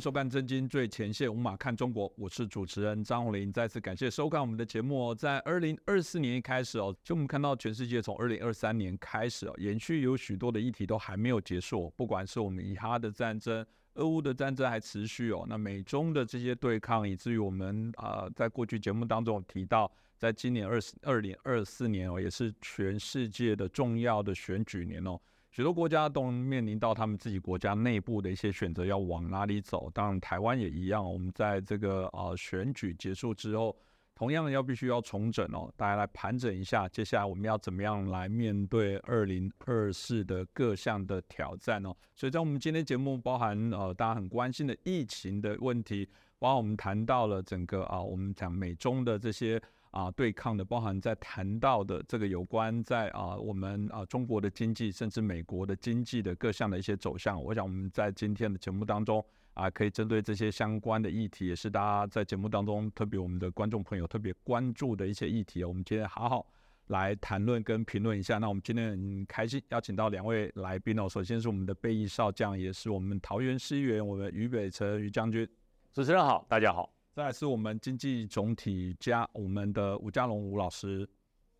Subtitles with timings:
[0.00, 3.52] 收看《震惊最前线》，无马看中国，我是主持人张宏林。
[3.52, 5.14] 再次感谢收看我们的节目哦。
[5.14, 13.64] 在二零二四年一开始哦，就我们看到全世界从二零二三年开始哦，延续有许多的议题都还没有结束，不管是我们以哈的战争、
[13.94, 25.18] 俄乌的战争还持续哦，那美中的这些对抗，以至于我们啊，在过去节目当中提到，在今年二二零二四年哦，也是全世界的重要的选举年哦。
[25.56, 29.90] 许多国家都面临到他们自己国家内部的一些选择，要往哪里走。
[29.94, 31.02] 当然，台湾也一样。
[31.02, 33.74] 我们在这个呃选举结束之后，
[34.14, 41.96] 同样要必须要重整哦，大家来盘整一下，接下来我们要怎么样来面对二零二四的各项的挑战哦。
[42.14, 46.06] 所以在我们今天节目，包含呃大家很关心的疫情的问题，
[46.38, 49.58] 包括我们谈到了整个啊，我们讲美中的这些。
[49.96, 59.24] 啊，对抗的包含在谈到的这个有关在啊，我们啊中国的经济，甚至美国的经济的各项的一些走向，我想我们在今天的节目当中
[59.54, 66.46] 啊，可以针对这些相关的议题，也是大家在节目当中特别我们的观众朋友特别关注的一些议题，我们今天好好
[66.88, 68.36] 来谈论跟评论一下。
[68.36, 75.48] 那我们今天很开心邀请到两位来宾哦，首先是我们的备役少将，也是我们桃园市议员，我们于北辰于将军。
[75.94, 76.95] 主持人好，大家好。
[77.16, 81.08] 再来是我们经济总体加我们的吴家龙吴老师，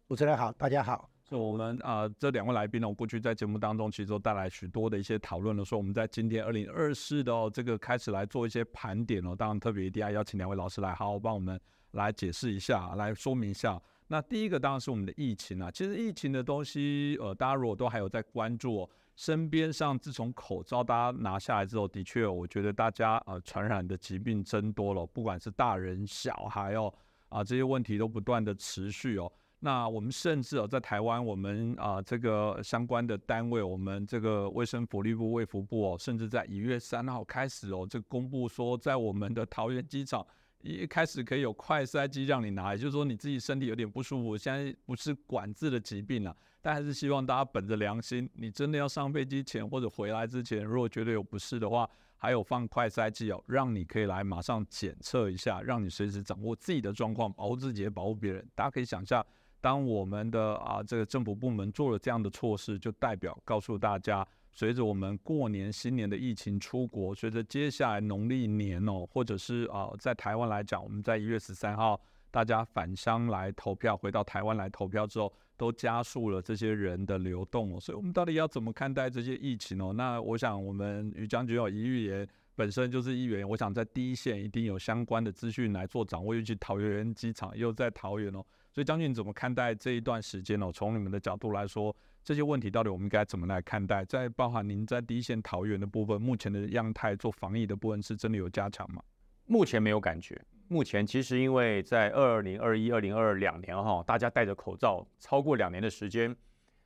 [0.07, 1.09] 主持人好，大家好。
[1.27, 11.59] 是我们啊这两位来宾呢，我过去在节目当中其实都带来许多的一些讨论了，说我们在今天二零二四的哦这个开始来做一些盘点哦，当然特别一定要邀请两位老师来好好帮我们
[11.93, 13.81] 来解释一下，来说明一下。
[14.09, 18.87] 那第一个当然是我们的疫情啊，其实疫情的东西呃大家如果都还有在关注。
[19.17, 26.93] 身边上，自从口罩大家拿下来之后，的确，我觉得大家呃传染的疾病增多了，不管是大人小孩哦，
[27.31, 29.33] 啊这些问题都不断的持续哦。
[29.59, 40.25] 那我们甚至哦在台湾，我们啊这个相关的单位，我们这个卫生福利部卫福部哦，甚至在一月三号开始哦，这公布说在我们的桃园机场。
[40.63, 58.45] 一开始可以有快筛机让你拿，也就是说你自己身体有点不舒服，现在不是管制的疾病了，但还是希望大家本着良心，你真的要上飞机前或者回来之前，如果觉得有不适的话，还有放快筛机哦，让你可以来马上检测一下，让你随时掌握自己的状况，保护自己也保护别人。
[58.55, 59.25] 大家可以想象，
[59.61, 64.27] 当我们的啊这个政府部门做了这样的措施，就代表告诉大家。
[64.59, 72.01] 随着我们过年新年的疫情出国，随着接下来农历年哦，或者是啊，在台湾来讲，我们在一月十三号
[72.31, 77.79] 大家返乡来投票，回到台湾来投票之后，都加速了这些人的流动哦。
[77.79, 79.93] 所以，我们到底要怎么看待这些疫情哦？
[79.93, 86.35] 那我想，我们于将军有一预言，本身就是议员，我想在第一线一定有相关的资讯来做掌握。
[86.35, 90.73] 尤其桃园机场又在桃园哦，所以将军怎么看待这一段时间哦？
[90.73, 91.95] 从你们的角度来说。
[92.27, 94.05] 这些问题到底我们该怎么来看待？
[94.05, 99.01] 在包含您在第一线桃园的部分，目前的样态做防疫的部分是真的有加强吗？
[99.45, 100.37] 目前没有感觉。
[100.67, 106.35] 目前其实因为在二零二一、二零二二两年哈，大家戴着口罩超过两年的时间，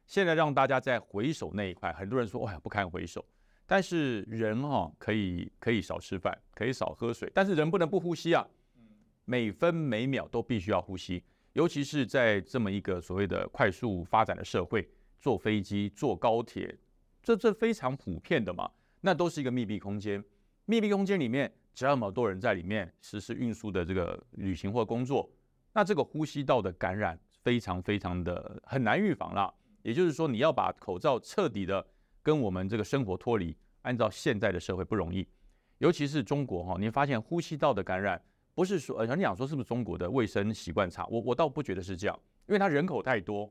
[0.07, 3.25] 现在让大家在回首那一块，很多人说，哎呀不堪回首。
[3.65, 8.47] 但是人哈可以可以少吃饭，可以少喝水，但是人不能不呼吸啊。
[9.25, 11.25] 每分每秒都必须要呼吸，
[11.55, 14.87] 尤其是在这么一个所谓的快速发展的社会。
[15.21, 16.75] 坐飞机、坐高铁，
[17.23, 18.71] 这这非常普遍的嘛？
[19.03, 20.25] 那都是一个密闭空间，
[20.65, 25.31] 密闭空间里面这么多人在里面实施运输的这个旅行或工作，
[25.75, 29.53] 那这个呼吸道的感染非常非常的很难预防了。
[29.83, 31.87] 也就是说，你要把口罩彻底的
[32.23, 35.27] 跟我们这个生活脱离，按照现在的社会不容易，
[35.79, 38.23] 尤其是中国哈，你发现呼吸道的感染
[38.55, 41.07] 不是说呃，你想说是不是中国的卫生习惯差？
[41.07, 43.51] 我我倒不觉得是这样，因为它人口太多。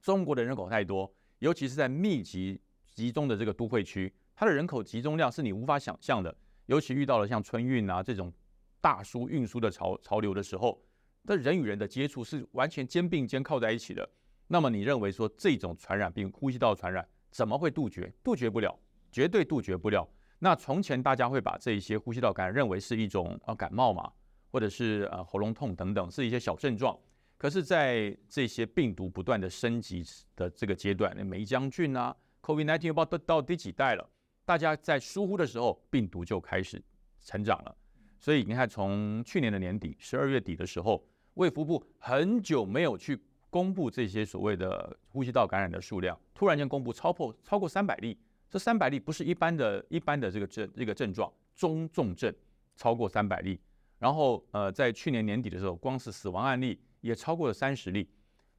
[0.00, 2.60] 中国的人口太多，尤其是在密集
[2.94, 6.34] 集中的这个都会区，它的人口集中量是你无法想象的。
[6.66, 8.32] 尤其遇到了像春运啊这种
[8.80, 10.80] 大输运输的潮潮流的时候，
[11.22, 14.08] 那人与人的接触是完全肩并肩靠在一起的。
[14.46, 18.12] 那么你认为说这种传染病，呼吸道传染怎么会杜绝？
[18.22, 18.78] 杜绝不了，
[19.12, 20.08] 绝对杜绝不了。
[20.38, 24.10] 那从前大家会把这一些呼吸道感染认为是一种啊感冒嘛，
[24.50, 26.98] 或者是呃喉咙痛等等，是一些小症状。
[27.40, 30.04] 可是，在这些病毒不断的升级
[30.36, 34.06] 的这个阶段，那梅将军啊，COVID-19 不知道到到第几代了。
[34.44, 36.82] 大家在疏忽的时候，病毒就开始
[37.24, 37.74] 成长了。
[38.18, 41.02] 所以你看，从去年的年底十二月底的时候，
[41.32, 48.18] 卫福部很久没有去公布这些所谓的呼吸道感染的数量，突然间公布超破超过三百例。
[48.50, 52.30] 这三百例不是一般的一般的这个症这个症状，中重症
[52.76, 53.58] 超过三百例。
[53.98, 56.78] 然后呃，在去年年底的时候，光是死亡案例。
[57.00, 58.08] 也超过了三十例，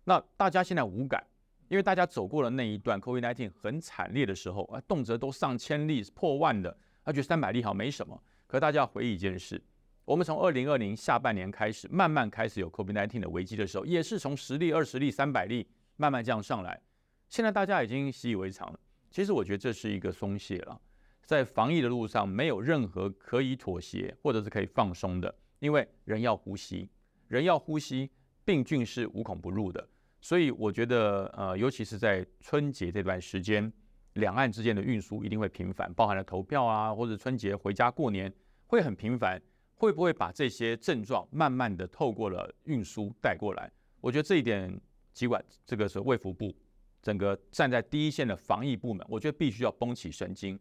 [0.04, 1.26] 那大家现在无感，
[1.68, 8.22] 因为大家走过了那一段 COVID-19 很惨烈的时候啊，动辄都上千例、破万的他觉得三百例好像没什么。
[8.48, 9.64] 可大家要回忆一件事，
[10.04, 16.82] 我们从二零二零下半年开始，慢慢开始有 COVID-19 的危机的时候，也是从十例、二十例、三百例慢慢这样上来。
[17.30, 18.80] 现在大家已经习以为常了。
[19.10, 20.82] 其实我觉得这是一个松懈了，
[21.24, 26.90] 在防疫的路上没有任何可以妥协或者是可以放松的，因为人要呼吸，
[27.28, 28.10] 人要呼吸，
[28.46, 29.88] 病菌是无孔不入的。
[30.20, 33.72] 所以我觉得，呃，尤其是在春节这段时间，
[34.14, 38.32] 两岸之间的运输一定会频繁，包含了投票啊，或者春节回家过年
[38.68, 39.42] 会很频繁。
[39.74, 43.72] 会不会把这些症状慢慢的透过了运输带过来？
[44.00, 44.80] 我觉得这一点，
[45.12, 46.56] 尽管这个是卫福部
[47.02, 50.60] 整个站在第一线的防疫部门，我觉得必须要绷起神经。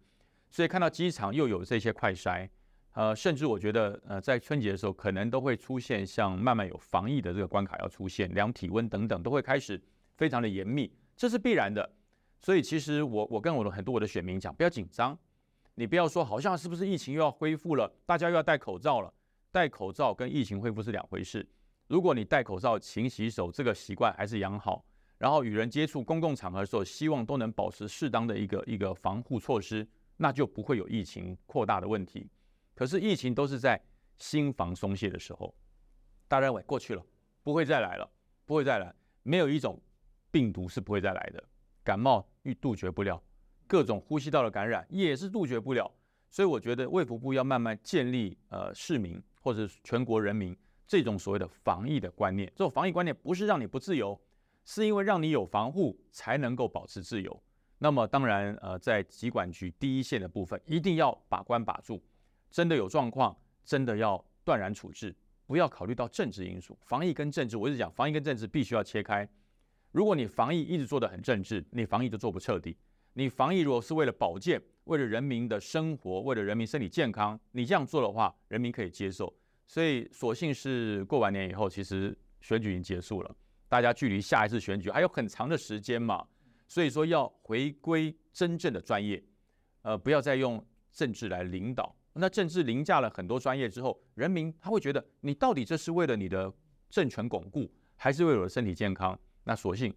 [0.48, 2.48] 所以看到机场又有这些快筛。
[2.92, 9.80] 呃，甚至我觉得，呃，在春节的时候，可能都会出现像慢慢有防疫的这个关卡要出现，量体温等等，都会开始
[10.16, 11.88] 非常的严密，这是必然的。
[12.40, 15.16] 所以其实我我跟我的很多我的选民讲，不要紧张，
[15.74, 19.12] 你不要说好像是不是疫情又要恢复了，大家又要戴口罩了。
[19.52, 21.48] 戴口罩跟疫情恢复是两回事。
[21.86, 24.84] 如果你戴口罩、勤洗手这个习惯还是养好，
[25.18, 32.28] 然后与人接触公共场合的时候，希望都能保持适当的一个一个防护措施，那就不会有疫情扩大的问题。
[32.80, 33.78] 可是疫情都是在
[34.16, 35.54] 心防松懈的时候，
[36.26, 37.06] 大家认为过去了，
[37.42, 38.10] 不会再来了，
[38.46, 38.90] 不会再来。
[39.22, 39.78] 没有一种
[40.30, 41.44] 病毒是不会再来的，
[41.84, 43.22] 感冒遇杜绝不了，
[43.66, 45.92] 各种呼吸道的感染也是杜绝不了。
[46.30, 50.56] 所以我觉得卫福部要慢慢建立呃市民或者全国人民
[50.86, 52.50] 这种所谓的防疫的观念。
[52.56, 54.18] 这种防疫观念不是让你不自由，
[54.64, 57.42] 是因为让你有防护才能够保持自由。
[57.76, 62.02] 那么当然呃在疾管局第一线的部分一定要把关把住。
[62.50, 65.14] 真的有状况，真的要断然处置，
[65.46, 66.78] 不要考虑到政治因素。
[66.82, 69.28] 防疫跟政治，我一直讲，防疫跟政治必须要切开。
[69.92, 72.76] 如果你防疫一直做得很政治，你防疫就做不彻底。
[73.14, 79.32] 你防疫如果是为了保健，为了人民的生活，为了人民身体健康，你这样做的话，人民可以接受。
[79.66, 83.36] 所以，所幸是过完年以后，其实选举已经结束了，
[83.68, 86.26] 大家距离下一次选举还有很长的时间嘛。
[86.68, 89.22] 所以说，要回归真正的专业，
[89.82, 91.94] 呃，不要再用政治来领导。
[92.14, 96.52] 那政治凌驾了很多专业之后，人民他会觉得你到底这是为了你的
[96.88, 99.18] 政权巩固，还是为了我的身体健康？
[99.44, 99.94] 那索性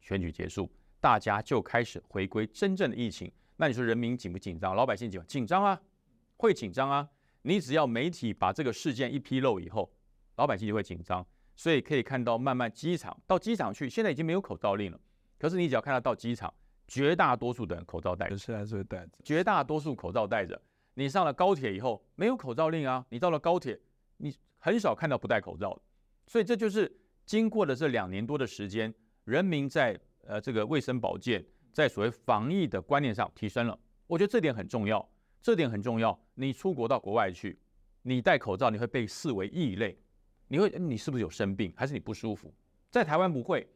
[0.00, 0.70] 选举结束，
[1.00, 3.30] 大家就开始回归真正的疫情。
[3.56, 4.76] 那你说人民紧不紧张？
[4.76, 5.80] 老百姓紧不紧张啊？
[6.36, 7.08] 会紧张啊！
[7.42, 9.90] 你只要媒体把这个事件一披露以后，
[10.36, 11.24] 老百姓就会紧张。
[11.56, 15.00] 所以可以看到，慢慢机场到机场去，现在已经没有口罩令了。
[15.38, 16.52] 可是你只要看到到机场，
[16.88, 20.60] 绝大多数的人口罩戴着，现在是会戴着，绝大多数口罩戴着。
[20.94, 23.04] 你上了高铁以后没有口罩令啊？
[23.10, 23.78] 你到了高铁，
[24.18, 25.82] 你很少看到不戴口罩的。
[26.26, 26.90] 所以这就是
[27.26, 28.92] 经过了这两年多的时间，
[29.24, 33.78] 人民在呃这个卫生保健，在所谓防疫的观念上提升了。
[34.06, 35.06] 我觉得这点很重要，
[35.42, 36.18] 这点很重要。
[36.34, 37.58] 你出国到国外去，
[38.02, 39.98] 你戴口罩，你会被视为异类，
[40.48, 42.54] 你会你是不是有生病，还是你不舒服？
[42.90, 43.68] 在台湾不会，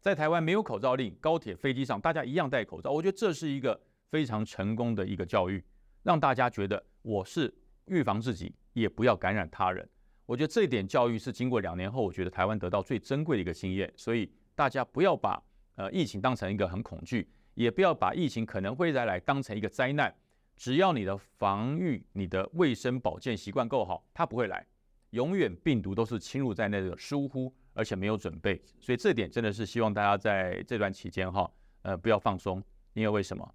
[0.00, 2.90] 在台湾没有口罩令，高铁飞机上大家一样戴口罩。
[2.90, 3.80] 我觉得这是一个
[4.10, 5.62] 非常成功的一个教育。
[6.04, 7.52] 让大家觉得我是
[7.86, 9.86] 预防自己，也不要感染他人。
[10.26, 13.92] 我觉得这一点教育是经过两年后，我觉得台湾得到最珍贵的一个经验。
[13.96, 15.42] 所以大家不要把
[15.74, 20.14] 呃疫情当成一个很恐惧，也不要把疫情可能会再来当成一个灾难。
[20.56, 24.64] 只要你的防御、你的卫生保健习惯够好，它不会来。
[25.10, 28.60] 永远病毒都是侵入在那个疏忽，而且没有准备。
[28.80, 31.50] 所以这点真的是希望大家在这段期间哈，
[31.82, 32.62] 呃，不要放松，
[32.94, 33.54] 因为为什么？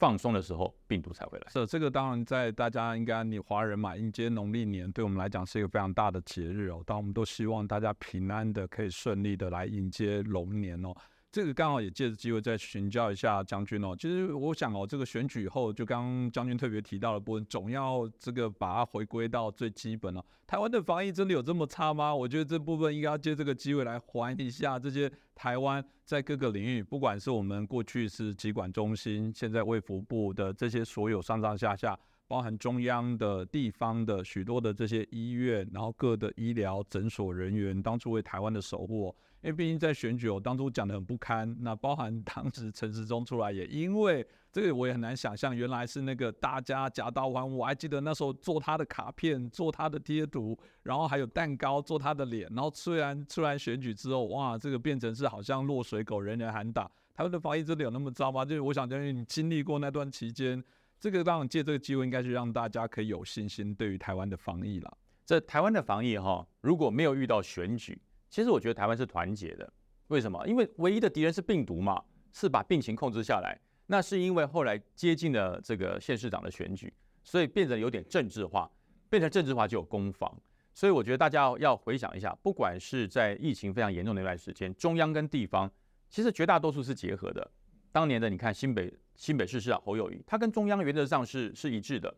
[0.00, 1.46] 放松的时候，病毒才会来。
[1.48, 6.82] 是这个，当然在大家应该，你华人嘛，迎接农历年，对我们来讲是一个非常大的节日哦。
[6.86, 10.94] 当我们都希望大家平安的，可以顺利的来迎接龙年哦。
[11.32, 13.94] 这个刚好也借着机会再请教一下将军哦。
[13.96, 20.24] 其实我想哦，这个选举以后，就刚刚将军特别提到的部分，总要这个把它回归到最基本哦。
[20.44, 22.12] 台湾的防疫真的有这么差吗？
[22.12, 31.96] 我觉得这部分应该要借这个机会来还一下这些台湾在各个领域，不管是我们过去是疾管中心，现在卫福部的这些所有上上下下，
[32.26, 39.14] 包含中央的地方的许多的这些医院，然后各的医疗诊所人员，当初为台湾的守护。
[39.42, 41.56] 因为毕竟在选举，我当初讲的很不堪。
[41.60, 47.50] 那包含当时陈时中出来，也因为这个，我也很难想象，原来是那个大家夹道欢。
[47.50, 52.46] 我还记得那时候做他的卡片，做他的贴图，然后还有蛋糕做他的脸。
[52.54, 56.90] 然后虽然出来选举之后，哇，这个变成是好像落水狗，人人喊打。
[57.14, 58.44] 台湾的防疫真的有那么糟吗？
[58.44, 60.62] 就是我想，因为你经历过那段期间，
[60.98, 64.98] 这个当然借这个机会，应该是让大家可以有信心对于台湾的防疫了。
[65.24, 67.98] 这台湾的防疫哈，如果没有遇到选举。
[68.30, 69.70] 其实我觉得台湾是团结的，
[70.06, 70.46] 为什么？
[70.46, 72.00] 因为唯一的敌人是病毒嘛，
[72.32, 73.58] 是把病情控制下来。
[73.86, 76.92] 那是因为后来接近了这个县市长的选举，
[77.24, 78.70] 所以变得有点政治化，
[79.08, 80.32] 变成政治化就有攻防。
[80.72, 85.68] 所以我觉得大家要回想一下，不管是在疫情非常严重的那段时间，中央跟地方
[86.08, 87.50] 其实绝大多数是结合的。
[87.90, 92.08] 当年的你看新北新北市市长侯友谊，他跟中央原则上是是一致的；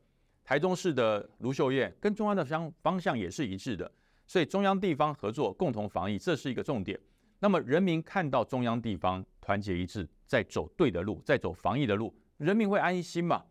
[0.44, 3.90] 台中市的卢秀燕跟中央的方方向也是一致的。
[4.26, 6.98] 所以中央地方合作共同防疫，这是一个重点。
[7.38, 13.42] 那么人民看到中央地方团结一致，在走对的路，在走防疫的路，人民会安心嘛？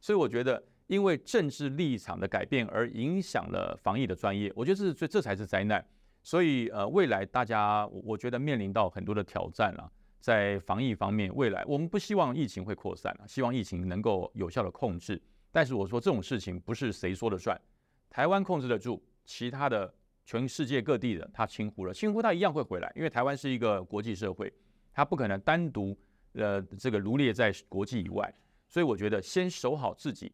[0.00, 0.62] 所以我觉得。
[0.88, 5.86] 因为政治立场的改变而影响了防疫的专业，我觉得这是最这才是灾难。
[6.22, 15.20] 所以呃，未来大家我觉得面临到很多的挑战了，在防疫方面，未来我们不希望疫情会扩散了，希望疫情能够有效的控制。
[15.52, 17.60] 但是我说这种事情不是谁说了算，
[18.08, 19.94] 台湾控制得住，其他的
[20.28, 24.52] 全世界各地的他轻忽了，轻忽他一样会回来，因为台湾是一个国际社会，
[24.92, 25.98] 他不可能单独
[26.34, 28.30] 呃这个罗列在国际以外。
[28.68, 30.30] 所以我觉得先守好自己。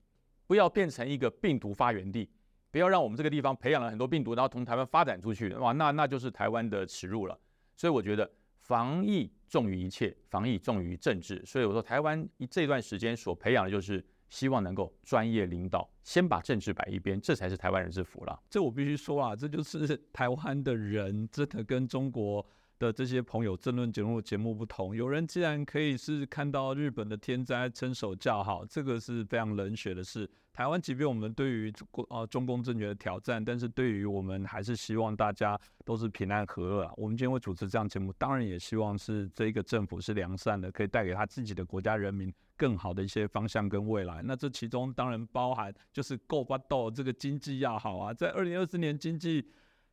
[0.49, 2.29] 不要变成一个病毒发源地，
[2.73, 7.39] 不要让我们这个地方培养了很多病毒，然后从台湾发展出去，哇，那那就是台湾的耻辱了。
[7.77, 11.41] 所以我觉得防疫重于一切，防疫重于政治。
[11.47, 18.40] 所以我说台湾这段时间所培养的就是希望能够专业领导，先把政治摆一边，这才是台湾人之福了。
[18.50, 22.45] 这我必须说啊，这就是台湾的人真的跟中国。
[22.76, 30.28] 的这些朋友争论节目节目不同，有人既然可以是看到日本的天灾伸手叫好，这个是非常冷血的事。
[30.52, 36.93] 台湾即便我们对于国呃中共政权的挑战，但是对于我们还是希望大家都是平安和乐啊。
[36.97, 44.23] 我们今天会主持这样节目，当然也希望是这一个政府是良善的，可以带给他自己的国家人民更好的一些方向跟未来。
[44.25, 49.47] 那这其中当然包含就是够不到这个经济要好啊，在二零二四年经济。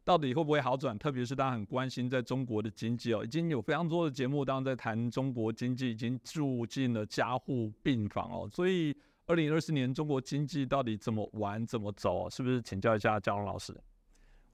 [0.03, 0.98] 到底会不会好转？
[0.98, 8.50] 特别是大家很关心在中国的经济哦，已经有非常多的节目，当然在谈中国经济已经住进了加护病房哦。
[8.51, 12.27] 所以，二零二四年中国经济到底怎么玩、怎么走？
[12.32, 13.80] 是不是请教一下嘉荣老师？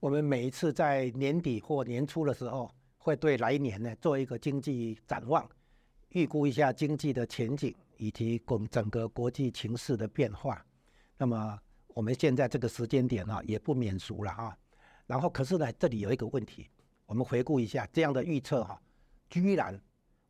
[0.00, 5.48] 我们每一次在年底或年初的时候，会对来年呢做一个经济展望，
[6.10, 10.64] 预估一下经济的前景以及整整个国际情势的变化。
[11.18, 14.56] 那么，我们现在这个时间点呢，也不免俗了哈。
[15.06, 16.68] 然后，可是呢，这里有一个问题，
[17.06, 18.80] 我们回顾一下这样的预测哈，
[19.28, 19.78] 居然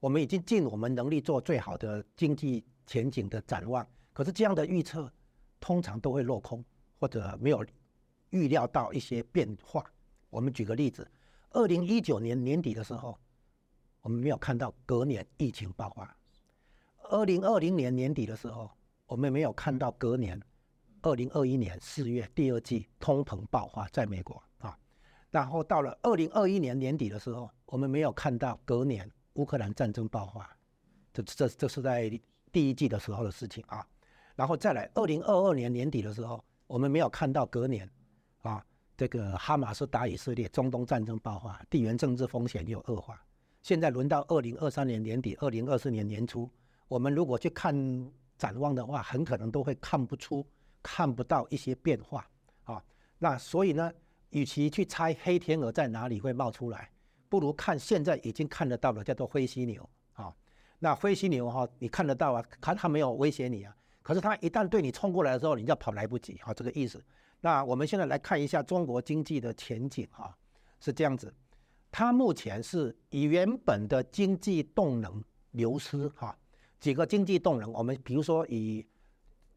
[0.00, 5.12] 我们已经尽我们能力做最好的经济前景的展望，可是这样的预测
[5.60, 6.64] 通常都会落空，
[6.98, 7.64] 或者没有
[8.30, 9.84] 预料到一些变化。
[10.30, 11.10] 我们举个例子，
[11.50, 13.18] 二零一九年年底的时候，
[14.00, 16.06] 我们没有看到隔年疫情爆发；
[17.10, 18.70] 二零二零年年底的时候，
[19.06, 20.40] 我们没有看到隔年
[21.00, 24.78] 二零二一年四月第二季通膨爆发在美国啊。
[25.30, 30.54] 然后到了二零二一年年底的时候，我们没有看到隔年乌克兰战争爆发，
[31.12, 32.10] 这这这是在
[32.52, 33.86] 第一季的时候的事情啊。
[34.36, 37.88] 然后再来二零二二年年底的时候，我们没有看到隔年
[38.42, 38.62] 啊
[38.96, 43.18] 这个哈马斯打以色列，中东战争爆发，地缘政治风险又恶化。
[43.62, 46.48] 现在轮到二零二三年年底、二零二四年年初，
[46.88, 47.72] 我们如果去看
[48.36, 50.44] 展望的话，很可能都会看不出、
[50.82, 52.26] 看不到一些变化
[52.64, 52.82] 啊。
[53.18, 53.92] 那所以呢？
[54.30, 56.90] 与其去猜黑天鹅在哪里会冒出来，
[57.30, 60.30] 不如看现在已经看得到了，叫做灰犀牛啊。
[60.78, 63.74] 那灰犀牛哈，你看得到啊，看它没有威胁你啊。
[64.02, 67.02] 可是它一旦对你冲过来的时候，你就跑来不及啊，这个意思。
[67.40, 70.36] 那我们现在来看一下中国经济的前景哈，
[70.78, 71.34] 是这样子。
[71.90, 76.36] 它目前是以原本的经济动能流失哈，
[76.80, 78.86] 几个经济动能，我们比如说以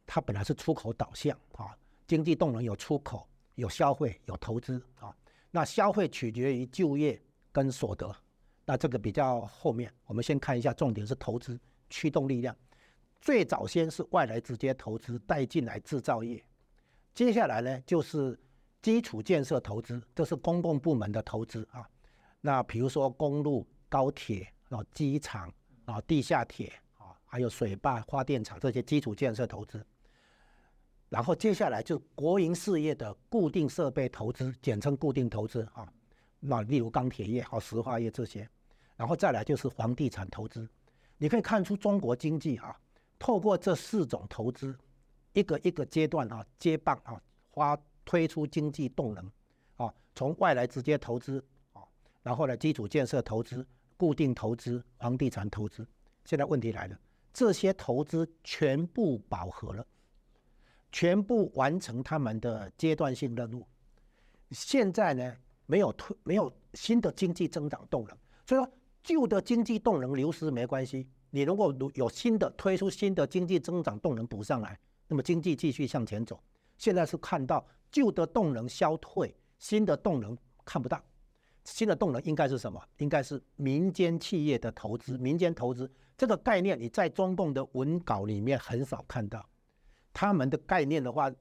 [0.06, 1.76] 它本来是出口导向啊，
[2.08, 3.28] 经济动能有出口。
[3.56, 5.16] 有消费，有投资啊。
[5.52, 8.16] 那消费取决于就业跟所得，
[8.66, 9.94] 那这个比较后面。
[10.06, 11.60] 我们先看一下，重点是投资
[11.90, 12.56] 驱动力量。
[13.20, 16.44] 最早先是外来直接投资带进来制造业，
[17.14, 18.40] 接下来呢就是
[18.82, 21.88] 基础建设投资，这是公共部门的投资啊。
[22.40, 25.54] 那比如说公路、高铁啊、机场
[25.86, 26.72] 啊、地下铁，
[27.32, 29.82] 还有水坝、发电厂这些基础建设投资。
[31.08, 35.88] 然后接下来就国营事业的固定设备投资，简称固定投资啊。
[36.42, 38.50] 那例如钢铁业、和石化业这些，
[38.98, 40.68] 然后再来就是房地产投资。
[41.18, 42.78] 你可以看出中国经济啊，
[43.18, 44.78] 透过这四种投资，
[45.32, 47.22] 一个一个阶段啊接棒啊，
[47.54, 49.32] 发推出经济动能
[49.78, 51.82] 啊，从外来直接投资啊，
[52.24, 55.88] 然后呢基础建设投资、固定投资、房地产投资。
[56.26, 57.00] 现在问题来了，
[57.34, 59.86] 这些投资全部饱和了。
[60.92, 63.66] 全部完成他们的阶段性任务，
[64.50, 68.70] 现在呢没有推没有新的经济增长动能，所以说
[69.02, 76.38] 旧的经济动能流失没关系，你如果有新的推出新的经济增长动能补上来，那么经济继续向前走。
[76.78, 81.02] 现在是看到旧的动能消退，新的动能看不到。
[81.64, 82.82] 新的动能应该是什么？
[82.98, 85.18] 应该是民间企业的投资。
[85.18, 89.48] 民间投资这个概念，你在中共的文稿里面很少看到。
[90.14, 91.32] 他们的概念的话，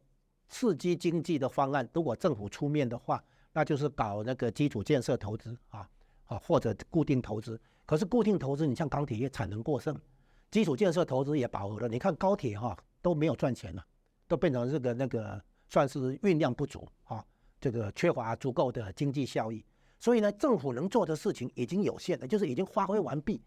[0.48, 3.22] 刺激经济的方案，如果政府出面的话，
[3.52, 5.88] 那就是搞那个基础建设投资啊，
[6.26, 7.60] 啊或者固定投资。
[7.86, 9.98] 可是固定投资，你像钢铁业产能过剩，
[10.50, 11.88] 基础建设投资也饱和了。
[11.88, 13.84] 你看高铁哈都没有赚钱了，
[14.28, 17.24] 都变成这个那个算是运量不足啊，
[17.60, 19.64] 这个缺乏足够的经济效益。
[20.00, 23.40] 所以呢，政府能做的事情已经有限了，就是已经发挥完毕，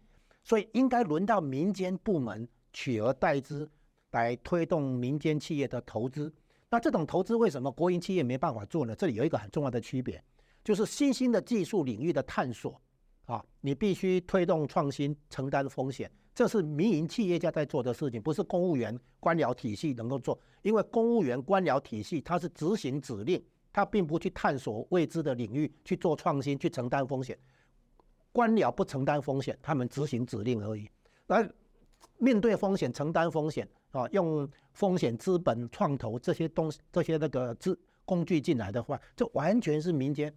[0.44, 3.68] 所以应该轮到民间部门取而代之，
[4.12, 6.32] 来推动民间企业的投资。
[6.70, 8.94] 那这种投资为什么国营企业没办法做呢？
[8.94, 10.22] 这里有一个很重要的区别，
[10.62, 12.80] 就是新兴的技术领域的探索
[13.26, 23.42] 啊，你必须推动创新，承担风险，这是民营企业家在做的事情，不是公务员官僚体系能够做，因为公务员官僚体系它是执行指令。
[23.74, 27.36] 他并不去探索未知的领域，去做创新，去承担风险。
[28.30, 30.88] 官僚不承担风险，他们执行指令而已。
[31.26, 31.46] 那
[32.18, 40.32] 面对风险，承担风险啊，用风险资本创投这些东西这些那个资工具进来的话，这完全是民间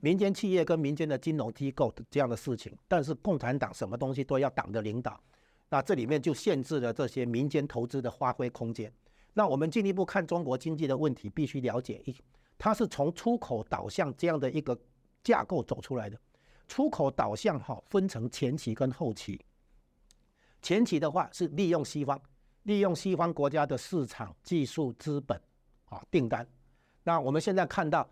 [0.00, 2.74] 民间企业跟民间的金融机构的这样的事情。
[2.88, 5.20] 但是共产党什么东西都要党的领导，
[5.68, 8.90] 那这里面就限制了这些民间投资的发挥空间。
[9.34, 12.16] 那我们进一步看中国经济的问题，必须了解一。
[12.58, 14.76] 它是从出口导向这样的一个
[15.22, 16.18] 架构走出来的。
[16.66, 19.40] 出口导向哈分成前期跟后期。
[20.60, 22.20] 前期的话是利用西方，
[22.64, 25.40] 利用西方国家的市场、技术、资本
[25.86, 26.46] 啊订单。
[27.04, 28.06] 那我们现在看到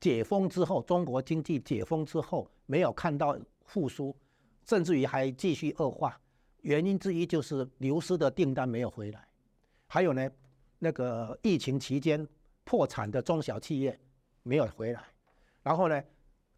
[0.00, 4.16] 解封之后，中国经济解封之后没有看到复苏，
[4.64, 6.18] 甚至于还继续恶化。
[6.62, 9.28] 原因之一就是流失的订单没有回来，
[9.86, 10.28] 还有呢，
[10.80, 12.26] 那个疫情期间。
[12.66, 13.96] 破产的中小企业
[14.42, 15.00] 没有回来，
[15.62, 16.02] 然后呢，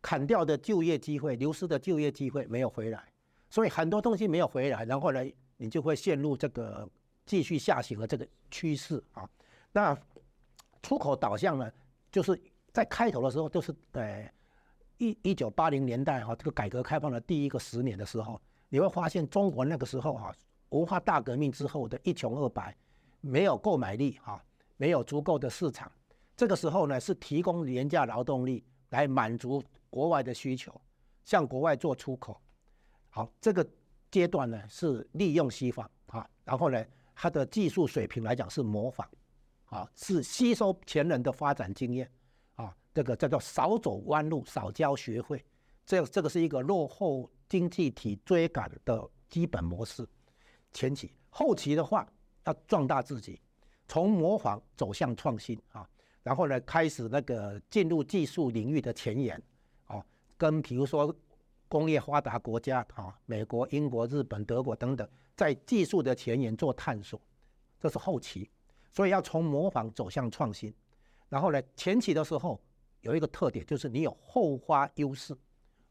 [0.01, 3.05] 砍掉的就业机会、流失的就业机会没有回来，
[3.51, 5.23] 所以很多东西没有回来，然后呢，
[5.59, 6.89] 你就会陷入这个
[7.27, 9.29] 继续下行的这个趋势啊。
[9.71, 9.95] 那
[10.83, 11.71] 出口导向呢，
[12.11, 12.41] 就是
[12.73, 14.33] 在开头的时候，就是呃
[14.97, 18.41] 一一九八零年代哈，这个改革开放的第一个十年的时候，
[18.71, 20.35] 你会发现中国那个时候哈，
[20.71, 22.75] 文化大革命之后的一穷二白，
[23.21, 24.43] 没有购买力哈，
[24.79, 25.93] 没有足够的市场。
[26.39, 30.73] 这个时候呢，是提供廉价劳动力来满足国外的需求，
[31.25, 32.41] 向国外做出口。
[33.11, 33.69] 好，这个
[34.09, 36.81] 阶段呢是利用西方啊，然后呢，
[37.13, 39.05] 它的技术水平来讲是模仿，
[39.65, 42.09] 啊，是吸收前人的发展经验，
[42.55, 45.45] 啊，这个叫做少走弯路，少交学费。
[45.85, 50.09] 这这个是一个落后经济体追赶的基本模式。
[50.73, 52.07] 前期，后期的话
[52.45, 53.41] 要壮大自己，
[53.89, 55.85] 从模仿走向创新啊。
[56.29, 59.43] 然后呢，开始那个进入技术领域的前沿，
[59.87, 60.05] 哦，
[60.37, 61.17] 跟比如说
[61.69, 67.19] 工业发达国家啊，美国、英国、日本、德国等等，在技术的前沿做探索，
[67.81, 68.51] 这是后期。
[68.93, 70.71] 所以要从模仿走向创新。
[71.31, 72.61] 然后呢，前期的时候
[73.01, 75.35] 有一个特点，就是你有后发优势，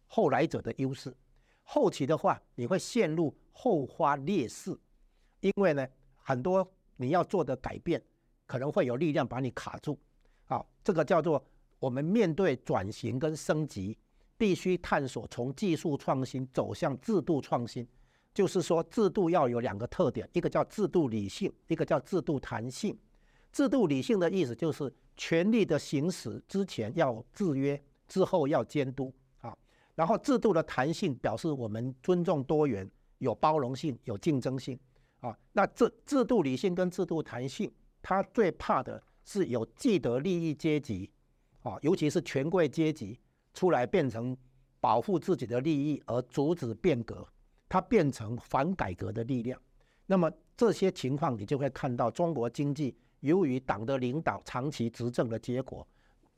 [0.06, 1.10] 后来者的优势；
[1.64, 4.78] 后期的话，你会陷入后发劣势，
[5.40, 8.00] 因为呢，很多你要做的改变，
[8.46, 9.98] 可能会有力量把你卡住。
[10.48, 11.44] 好，这个叫做
[11.80, 13.98] 我们面对转型跟升级，
[14.38, 17.88] 必须探索从技术创新走向制度创新。
[18.34, 22.98] 就是说，制度要有两个特点，一个叫制度理性，一个叫制度弹性。
[23.52, 29.58] 制度理性的意思就是权力的行使之前要制约，之后要监督啊。
[29.96, 34.80] 然后制度的弹性表示我们尊重多元，有包容性，有竞争性
[35.20, 35.36] 啊。
[35.52, 39.04] 那制制度理性跟制度弹性，它最怕的。
[39.30, 41.12] 是有既得利益阶级，
[41.62, 43.20] 啊，尤其是权贵阶级
[43.54, 44.36] 出来变成
[44.80, 47.28] 保护自己的利益而阻止变革，
[47.68, 49.62] 它变成反改革的力量。
[50.06, 55.86] 那么这些情况，你就会看到中国经济由于党的领导长期执政的结果，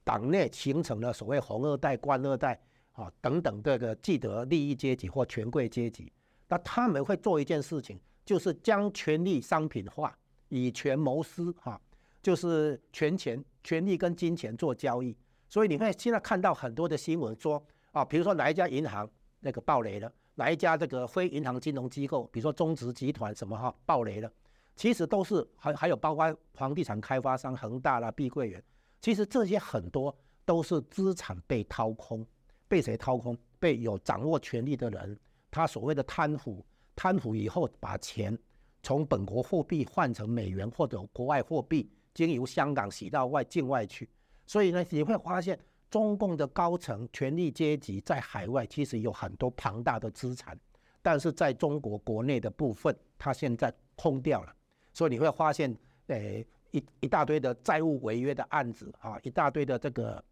[0.03, 2.59] 党内形成了所谓红二代、官二代
[2.93, 6.11] 啊等等这个既得利益阶级或权贵阶级，
[6.47, 11.79] 那他们会做一件事情，就是将权力商品化，以权谋私，哈。
[12.21, 15.15] 就是权钱、权力跟金钱做交易，
[15.47, 24.31] 所以你会现在看到很多的新闻说啊，比如说哪一家银行那个暴雷了，哪一家这个非银行金融机构，比如说中植集团什么哈暴雷了，
[24.75, 28.63] 其实都是还还有包括房地产开发商恒大啦、碧桂园，
[29.01, 32.25] 其实这些很多都是资产被掏空，
[32.67, 33.37] 被谁掏空？
[33.59, 35.19] 被有掌握权力的人，
[35.51, 38.37] 他所谓的贪腐，贪腐以后把钱
[38.81, 44.09] 从本国货币换成美元或者国外货币，经由香港洗到外境外去。
[44.45, 50.57] 所以呢，你会发现中共的高层权力阶级在海外其实有很多庞大的资产，
[51.01, 54.55] 但是在中国国内的部分，它现在空掉了。
[54.93, 55.75] 所以你会发现，
[56.07, 60.23] 呃，一一大堆的债务违约的案子啊，一大堆的这个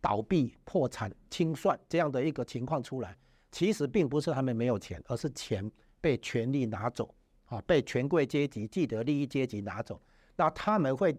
[0.00, 3.16] 倒闭、破产、清算这样的一个情况出来，
[3.50, 7.14] 其实并不是他们没有钱，而是钱被权力拿走。
[7.46, 10.00] 啊，被权贵阶级、既得利益阶级拿走，
[10.36, 11.16] 那他们会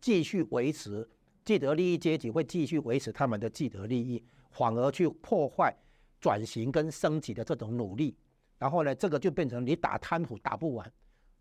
[0.00, 1.08] 继续维持
[1.44, 5.74] 既得利益阶级会继续维持他们的既得利益，反而去破坏
[6.20, 8.16] 转型跟升级的这种努力。
[8.58, 10.92] 然后呢，这个就变成你打贪腐打不完。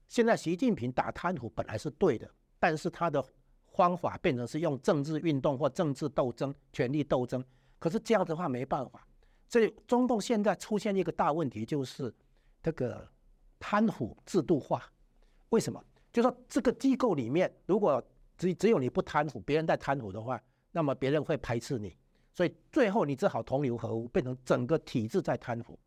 [0.08, 3.24] 现在习近平打贪腐本来是对的，但是他的
[3.72, 7.44] 方法变成是用政治运动或政治斗争、权力斗争。
[7.80, 9.08] 可是这样的话没办法。
[9.48, 12.13] 所以中共现在出现一个大问题，就是
[12.62, 13.08] 这个。
[13.58, 14.84] 贪腐制度化，
[15.50, 15.84] 为什么？
[16.15, 18.01] 就说这个机构里面，如果
[18.38, 21.93] 只只有你不贪腐，别人在贪腐的话，那么别人会排斥你，
[22.32, 25.78] 所以最后你只好同流合污，变成整个体制在贪腐，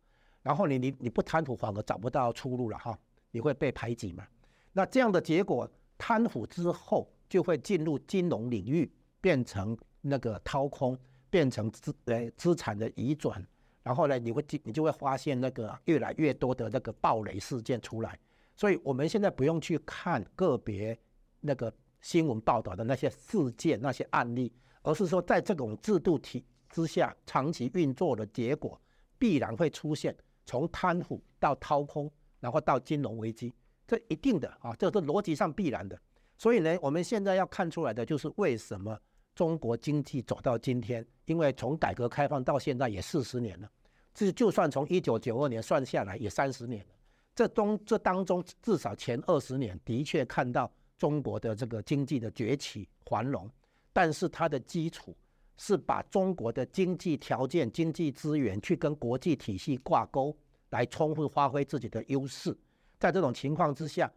[0.43, 2.95] 然后你你你不贪腐反而找不到出路了哈，
[3.31, 4.23] 你会被排挤嘛？
[4.71, 8.87] 那这样的结果，贪腐之后就会进入金融领域，
[9.19, 10.95] 变成那个掏空，
[11.31, 13.43] 变成资呃资产的移转。
[13.81, 18.19] 然后呢，你会你就会发现那个越来越多的那个暴雷事件出来，
[18.59, 20.99] 所以我们现在不用去看个别
[21.39, 28.77] 那个新闻报道的那些事件、那些案例，而是说在这种制度体之下长期运作的结果，
[29.17, 30.13] 必然会出现
[30.45, 33.53] 从贪腐到掏空，然后到金融危机，
[33.87, 35.97] 这一定的啊，这是逻辑上必然的。
[36.35, 38.99] 所以呢，我们现在要看出来的就是为什么
[39.35, 43.71] 中国经济走到今天，因为从改革开放到现在也四十年了。
[44.13, 46.93] 这就算从一九九二年算下来也三十年了，
[47.39, 53.49] 这中这当中至少前二十年的确看到中国的这个经济的崛起繁荣，
[53.93, 55.15] 但是它的基础
[55.55, 60.35] 是把中国的经济条件、经济资源去跟国际体系挂钩，
[60.71, 62.53] 来充分发挥自己的优势。
[62.99, 64.11] 在这种情况之下，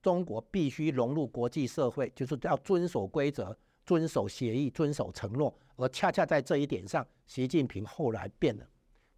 [0.00, 3.54] 中国必须融入国际社会，就是要遵守规则、
[3.84, 5.54] 遵守协议、遵守承诺。
[5.76, 8.66] 而恰恰在这一点上，习近平后来变了。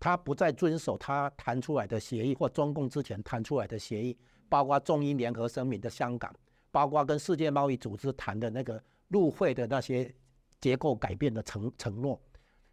[0.04, 4.14] 他不再遵守他谈出来的协议或中共之前谈出来的协议，
[4.50, 6.30] 包括中英联合声明的香港，
[6.70, 10.14] 包括跟世界贸易组织谈的那个入会的那些
[10.60, 12.20] 结构改变的承承诺，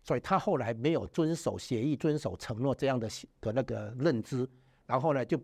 [0.03, 4.45] 所以他后来没有遵守协议、遵守承诺这样的的那个认知，
[4.85, 5.39] 然后呢，就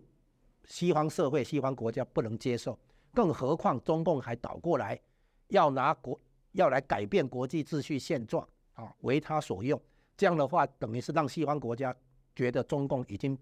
[0.65, 2.77] 西方社会、西方国家不能接受，
[3.13, 4.99] 更何况中共还倒过来
[5.47, 6.19] 要拿国
[6.51, 9.81] 要来改变国际秩序现状啊，为他所用。
[10.17, 11.95] 这样的话，等于是让西方国家
[12.35, 13.37] 觉得中共已经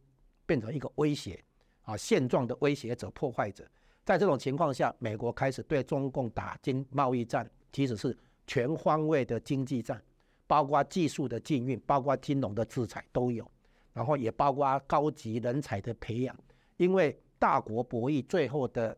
[0.45, 1.41] 变成一个威胁
[1.83, 3.65] 啊，现状的威胁者、破坏者。
[4.03, 10.03] 在这种情况下，美国开始对中共打经贸易战，其实是全方位的经济战，
[10.45, 13.49] 包括技术的禁运，包括金融的制裁都有，
[13.93, 16.37] 然后也包括高级人才的培养。
[16.77, 18.95] 因为大国博弈最后的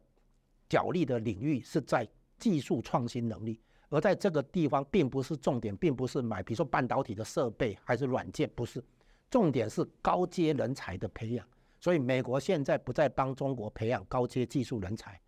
[0.67, 2.07] 角力的领域是在
[2.39, 3.61] 技术创新能力。
[3.89, 8.83] 而在这个地方，并不是重点，并不是买，比如说半导体的设备还是软件，不是，
[9.29, 11.47] 重点是高阶人才的培养。
[11.79, 15.19] 所以美国现在不再帮中国培养高阶技术人才，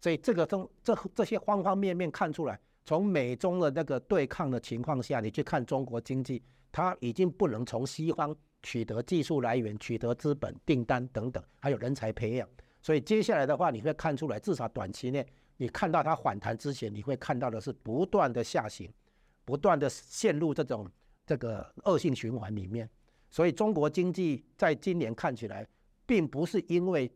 [0.00, 12.48] 所以这个从这这些方方面面看出来，从美中的那个对抗的情况下，你去看中国经济，它已经不能从西方取得技术来源、取得资本、订单等等，还有人才培养。
[12.80, 15.24] 所以接下来的话，你会看出来，至少短期内。
[15.60, 18.88] 你看到它反弹之前，你会看到的是不断的下行，
[19.44, 20.88] 不断的陷入这种
[21.26, 22.88] 这个恶性循环里面。
[23.28, 25.66] 所以中国经济在今年看起来，
[26.06, 27.12] 并不是因为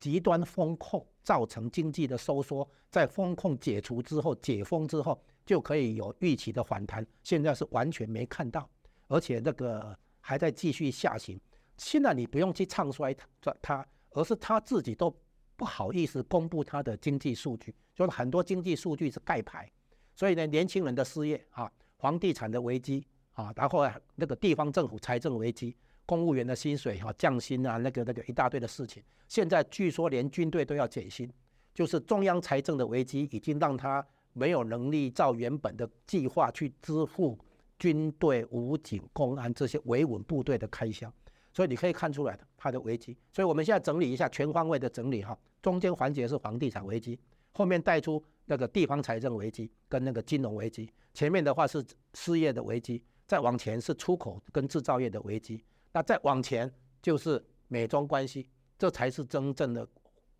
[0.00, 8.68] 极端风控造成经济的收缩，在风控解除之后、解封之后就可以有预期的反弹，现在是完全没看到，
[9.06, 11.40] 而且那个还在继续下行。
[11.76, 15.14] 现在你不用去唱衰它，它，而是它自己都。
[15.60, 19.70] 不好意思公布他的经济数据，就是很多经济数据是盖牌，
[20.14, 31.30] 所以呢，年轻人的失业啊，房地产的危机啊，然后那个地方政府财政危机，公务员的薪水哈降薪啊，那个那个一大堆的事情，现在据说连军队都要减薪，
[31.74, 37.38] 就是中央财政的危机已经让他没有能力照原本的计划去支付
[37.78, 41.12] 军队、武警、公安这些维稳部队的开销。
[41.52, 47.18] 所以你可以看出来的它的危机，所以我们现在整理一下全方位的整理哈，中间环节是房地产危机，
[47.52, 51.84] 后面带出那个地方财政危机跟那个金融危机，前面的话是
[52.14, 59.86] 失业的危机，再往前是出口跟制造业的危机，那再往前就是美中关系，这才是真正的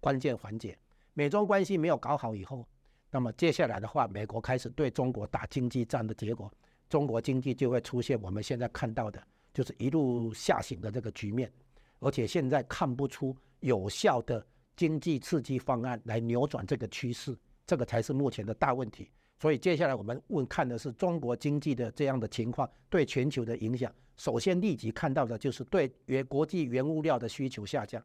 [0.01, 0.79] 关键环节。
[1.14, 2.66] 美中关系没有搞好以后，
[3.11, 6.51] 那么接下来的话，美国开始对中国打经济战的结果，
[6.88, 9.20] 中国经济就会出现我们现在看到的，
[9.52, 11.52] 就是一路下行的这个局面，
[11.98, 17.36] 而且现在看不出有效的经济刺激方案来扭转这个趋势，
[17.66, 19.10] 这个才是目前的大问题。
[19.38, 23.92] 所以接下来我们问看的是中国经济的这样的情况对全球的影响。
[24.16, 28.04] 首先立即看到的就是对原国际原物料的需求下降，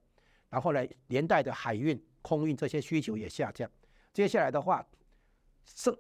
[0.50, 3.70] 然后呢连带的海运、空运这些需求也下降。
[4.14, 4.88] 接下来的话，
[5.76, 5.94] 是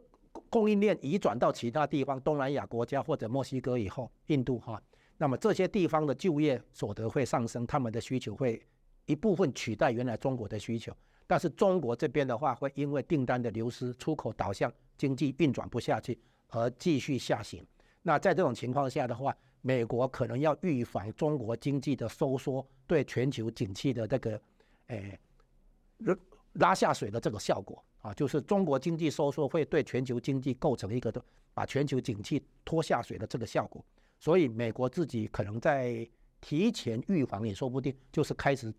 [0.49, 4.81] 供应链移转到其他地方，东南亚国家或者墨西哥以后，印度哈，
[5.17, 8.61] 那么这些地方的就业所得会上升，他们的需求会
[9.05, 10.95] 一部分取代原来中国的需求。
[11.27, 14.71] 但是中国这边的话，会因为订单的流失、出口导向。
[14.97, 17.61] 经济运转不下去而继续下行，
[18.01, 24.41] 那在这种情况下的话，美国可能要预防中国经济的收缩对全球景气的这个，
[24.87, 25.19] 诶，
[25.97, 26.15] 拉
[26.53, 31.21] 拉下水的这个效果啊，就是中国经济收缩会对全球经济构成一个的
[31.53, 33.83] 把全球景气拖下水的这个效果，
[34.19, 36.07] 所以美国自己可能在
[36.41, 38.73] 提前预防也说不定，就是开始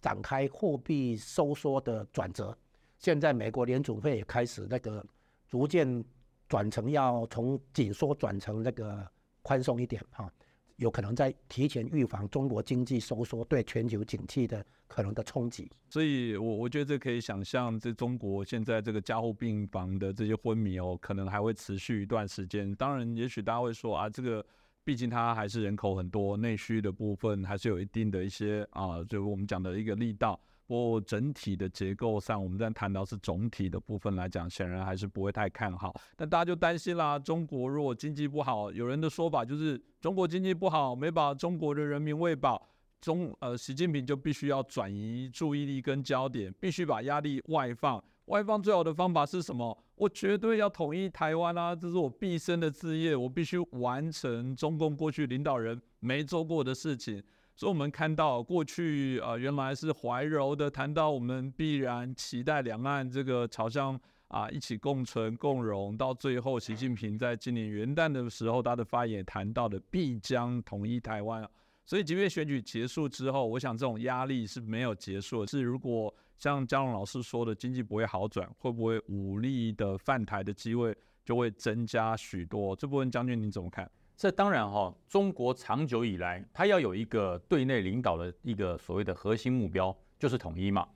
[0.00, 2.56] 展开货币收缩的转折。
[2.98, 5.04] 现在美国联储会也开始那个。
[5.50, 6.04] 逐渐
[6.46, 10.30] 转成要从紧缩转成那个宽松一点哈，
[10.76, 15.70] 有可能在提前预防中国经济收缩对全球景气的可能的冲击。
[15.88, 22.74] 所以，我我觉得这可以想象，这中国现在这个加护病房的这些昏迷哦，可能还会持续一段时间。
[22.74, 24.44] 当然，也许大家会说啊，这个
[24.88, 30.40] 毕竟它还是人口很多，内需的部分还是有一定的一些啊，就我们讲的一个力道。
[30.66, 35.94] 不过整体的结构上，我们在谈到是总体的部分来讲，显然还是不会太看好。
[36.16, 48.02] 但大家就担心啦，中国如果经济不好，有人的说法就是中国经济不好，没把中国的人民喂饱，中呃习近平就必须要转移注意力跟焦点，必须把压力外放。
[48.28, 49.76] 外放最好的方法是什么？
[49.96, 51.74] 我绝对要统一台湾啊！
[51.74, 57.22] 这是我毕生的志业，我必须完成中共过去领导人没做过的事情。
[57.56, 71.48] 所以，我们看到过去，呃，原来是怀柔的谈到我们必然期待两岸这个朝向啊一起共存共荣，到最后，习近平在今年元旦的时候，他的发言谈到的必将统一台湾。
[71.86, 75.46] 所以，即便选举结束之后，我想这种压力是没有结束。
[75.46, 82.76] 是如果像江龙老师说的，经济不会好转，会不会武力的犯台的机会就会增加许多？
[82.76, 83.90] 这部分将军你怎么看？
[84.16, 90.88] 这当然哈，中国长久以来，它要有一个对内领导的一个所谓的核心目标，就是统一嘛。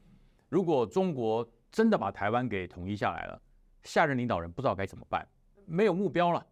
[0.48, 3.40] 如果中国真的把台湾给统一下来了，
[3.82, 5.26] 下任领导人不知道该怎么办，
[5.66, 6.44] 没有目标了，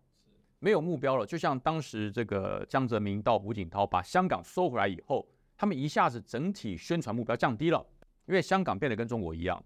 [0.58, 1.24] 没有目标了。
[1.24, 7.84] 就像当时这个江泽民到胡锦涛把香港收回来以后，他们一下子整体宣传目标降低了，
[8.30, 9.60] 因为香港变得跟中国一样，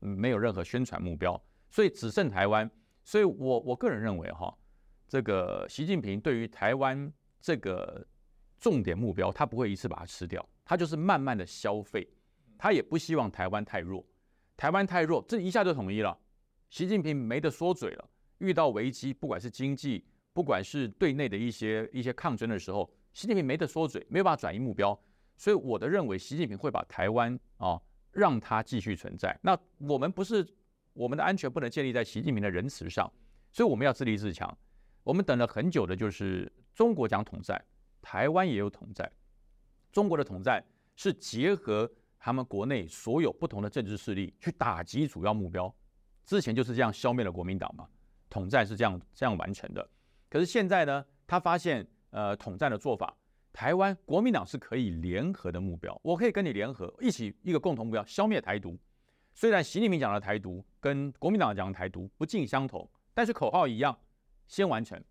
[0.00, 2.68] 没有任何宣传目标，所以只剩台湾。
[3.04, 4.52] 所以我我个人认为哈。
[5.06, 8.04] 这个习近平对于台湾这个
[8.58, 12.06] 重点目标，他不会一次把它吃掉，他就是慢慢的消费，
[12.58, 14.04] 他也不希望台湾太弱，
[14.56, 16.18] 台湾太弱，这一下就统一了，
[16.70, 18.10] 习近平没得说嘴了。
[18.38, 25.00] 遇到危机，不管是经济，不管是对内的一些一些抗争的时候，习近平没得说嘴，没有办法转移目标。
[25.38, 27.80] 所以我的认为，习近平会把台湾啊
[28.12, 29.38] 让它继续存在。
[29.42, 30.46] 那我们不是
[30.92, 33.10] 我们的安全不能建立在习近平的仁慈上，
[33.52, 34.56] 所以我们要自立自强。
[35.04, 37.64] 我们等了很久的，就是中国讲统战，
[38.02, 39.10] 台湾也有统战。
[39.90, 40.62] 中国的统战
[40.96, 45.74] 是结合他们国内所有不同的政治势力去打击主要目标。
[46.26, 47.88] 之前就是这样消灭了国民党嘛，
[48.28, 49.88] 统战是这样这样完成的。
[50.28, 53.16] 可是现在呢，他发现呃统战的做法，
[53.58, 58.78] 台湾国民党是可以联合的目标，我可以跟你联合，一起一个共同目标，消灭台独。
[59.34, 63.98] 虽然习近平讲的台独跟国民党讲的台独不尽相同，但是口号一样。
[64.46, 65.02] 先完成，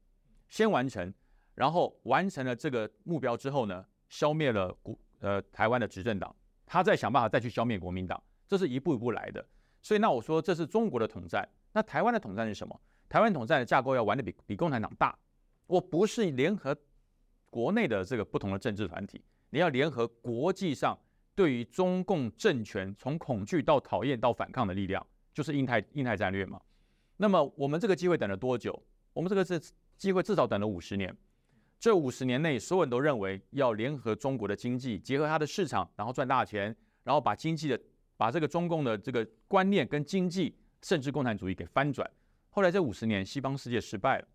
[0.47, 1.13] 先完成，
[1.55, 6.33] 然后完成了这个目标之后呢，消灭了国呃台湾的执政党，
[6.65, 9.45] 他再想办法再去消灭国民党，这是一步一步来的。
[9.81, 12.79] 所以那我说这是中国的统战，那台湾的统战是什么？
[13.09, 15.13] 台湾统战的架构要玩的比比共产党大。
[15.65, 16.73] 我不是联合
[17.49, 20.97] 国内的这个不同的政治团体，你要联合国际上
[21.33, 26.59] 对于中共政权从恐惧到讨厌到反抗的力量，就是印太印太战略嘛。
[27.17, 28.79] 那么我们这个机会等了多久？
[29.13, 29.59] 我们这个是
[29.97, 31.15] 机会，至少等了五十年。
[31.79, 37.79] 这五十年内，所有人都认为要联合中国的经济，结合它的市场，然后赚大钱，然后把经济的、
[38.17, 42.09] 把这个中共的这个观念跟经济，甚至共产主义给翻转。
[42.49, 44.27] 后来这五十年，西方世界失败了。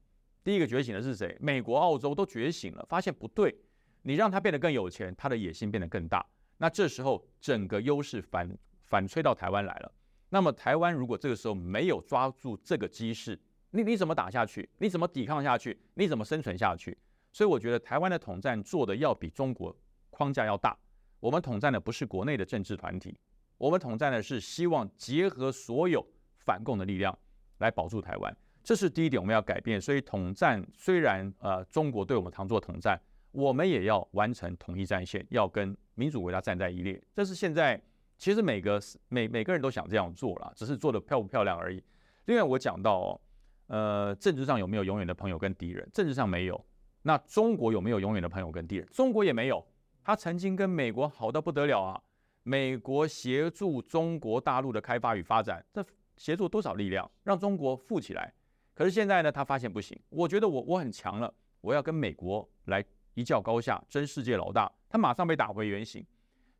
[0.44, 1.36] 第一个觉醒的是谁？
[1.40, 3.54] 美国、澳洲都觉醒了，发现不对，
[4.02, 6.24] 你让他变得更有钱，他的野心变得更大。
[6.58, 9.92] 那这时候整个优势反反吹到台湾来了。
[10.28, 13.38] 那么台湾如果这个时候没有抓住这个机势，
[13.70, 14.68] 你你怎么打下去？
[14.78, 15.78] 你怎么抵抗下去？
[15.94, 16.96] 你怎么生存下去？
[17.32, 19.74] 所以我觉得台湾的统战做的要比中国
[20.10, 20.76] 框架要大。
[21.20, 23.16] 我们统战的不是国内的政治团体，
[23.58, 26.04] 我们统战的是希望结合所有
[26.38, 27.16] 反共的力量
[27.58, 28.36] 来保住台湾。
[28.62, 29.80] 这是第一点，我们要改变。
[29.80, 37.02] 所以统战虽然呃中国对我们常做统战，我们也要完成统一战线，要跟民主国家站在一列。
[37.12, 37.80] 这是现在
[38.18, 41.82] 其实每个每每个人都想这样做了，只是做的漂不漂亮而已。
[42.26, 43.20] 另外我讲到哦。
[43.68, 45.88] 呃，政治上有没有永远的朋友跟敌人？
[45.94, 46.66] 政治上没有。
[47.02, 48.86] 那中国有没有永远的朋友跟敌人？
[48.92, 49.64] 中国也没有。
[50.04, 51.98] 他曾经跟美国好到不得了啊！
[52.42, 55.82] 美国协助中国大陆的开发与发展，这
[56.18, 58.30] 协助多少力量，让中国富起来？
[58.74, 59.98] 可是现在呢，他发现不行。
[60.08, 64.70] 我觉得我我很强了，我要跟美国来一较高下，争世界老大。
[64.88, 66.04] 他马上被打回原形。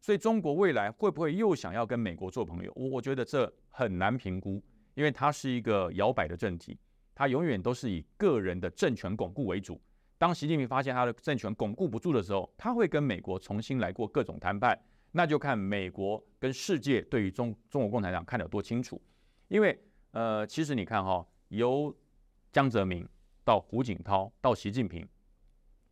[0.00, 2.72] 所以中国未来会不会又想要跟美国做朋友？
[2.74, 4.62] 我我觉得这很难评估，
[4.94, 6.78] 因为它是一个摇摆的政体。
[7.14, 9.80] 他永远都是以个人的政权巩固为主。
[10.18, 14.76] 当习近平发现他的政权巩固不住的时候，他会跟美国重新来过各种谈判。
[15.12, 19.00] 那就看美国跟世界对于中中国共产党看得有多清楚。
[19.48, 19.78] 因为
[20.12, 21.94] 呃，其实你看哈，由
[22.52, 23.08] 江泽民
[23.42, 25.08] 到胡锦涛到习近平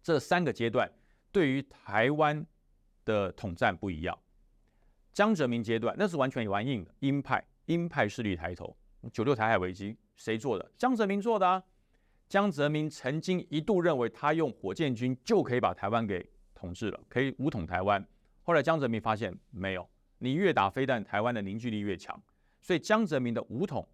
[0.02, 0.90] 这三个阶段，
[1.32, 2.46] 对于台湾
[3.04, 4.16] 的统战不一样。
[5.12, 8.76] 江泽民阶段那是完全玩硬的，鹰派鹰派势力抬头，
[9.10, 9.96] 九六台海危机。
[10.16, 10.70] 谁做的？
[10.76, 11.62] 江泽民做的啊！
[12.28, 18.06] 江泽民曾经一度认为他用火箭军就可以把台湾给统治了，可以武统台湾。
[18.42, 22.22] 后来江泽民发现没有，你越打飞弹，台湾的凝聚力越强。
[22.60, 23.88] 所以江泽民的武统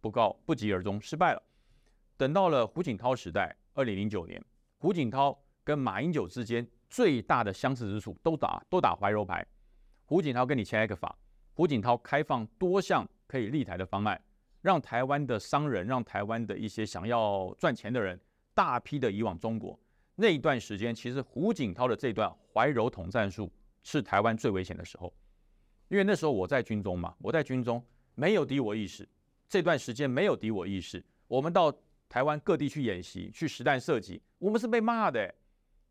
[0.00, 1.42] 不告不疾而终，失败了。
[2.18, 4.44] 等到了胡锦涛时代，二零零九年，
[4.78, 9.46] 胡锦涛跟马英九之间最大的相似之处都打都打怀柔牌。
[10.04, 11.16] 胡锦涛跟你签一个法，
[11.54, 14.20] 胡锦涛开放多项可以立台的方案。
[14.62, 18.20] 让台湾的商人，让台湾的一些想要赚钱的人，
[18.52, 19.78] 大批的移往中国。
[20.16, 23.48] 那一段时间，其实胡锦涛的这段怀柔统战术
[23.84, 25.14] 是台湾最危险的时候，
[25.86, 27.80] 因为那时候我在军中嘛，我在军中
[28.16, 29.08] 没有敌我意识，
[29.48, 31.72] 这段时间没有敌我意识，我们到
[32.08, 35.34] 台湾各地去演习，去实弹射击，我们是被骂的。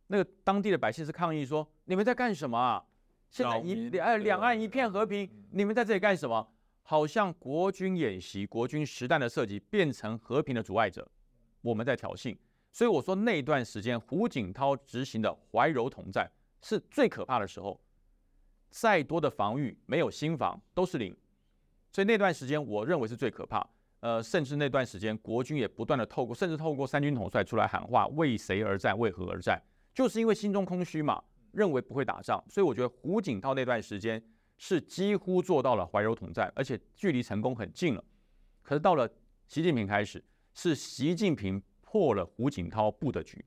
[0.08, 2.84] 那个当地的百姓是抗议说：“你们在干什么啊？
[3.30, 6.48] 现在一两两岸一片和平，你们在这里干什么？”
[6.82, 11.06] 好像国军演习、国军实弹的射击变成和平的阻碍者，
[11.60, 12.38] 我们在挑衅。
[12.72, 17.78] 所以我说那段时间，胡锦涛执行的怀柔统战是最可怕的时候。
[18.70, 21.14] 再多的防御没有新防都是零，
[21.92, 23.68] 所以那段时间我认为是最可怕。
[24.08, 28.98] 呃，甚至那段时间国军也不断的透过，甚至透过三军统帅出来喊话：为谁而战？
[28.98, 29.62] 为何而战？
[29.94, 32.42] 就是因为心中空虚嘛，认为不会打仗。
[32.48, 34.24] 所以我觉得胡锦涛那段时间。
[34.60, 38.04] 是几乎做到了怀柔统战，而且距离成功很近了。
[38.64, 39.08] 可是到了
[39.46, 40.24] 习近平开始，
[40.56, 43.46] 是习近平破了胡锦涛布的局。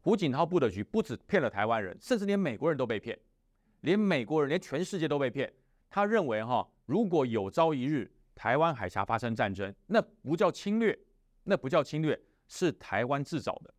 [0.00, 3.18] 胡锦涛布的局不止骗了台湾人，甚至连美国人都被骗，
[3.82, 5.52] 连美国人、连全世界都被骗。
[5.90, 10.98] 他认为哈，如果有朝一日台湾海峡发生战争，那不叫侵略，
[11.44, 13.74] 那不叫侵略，是台湾自找的。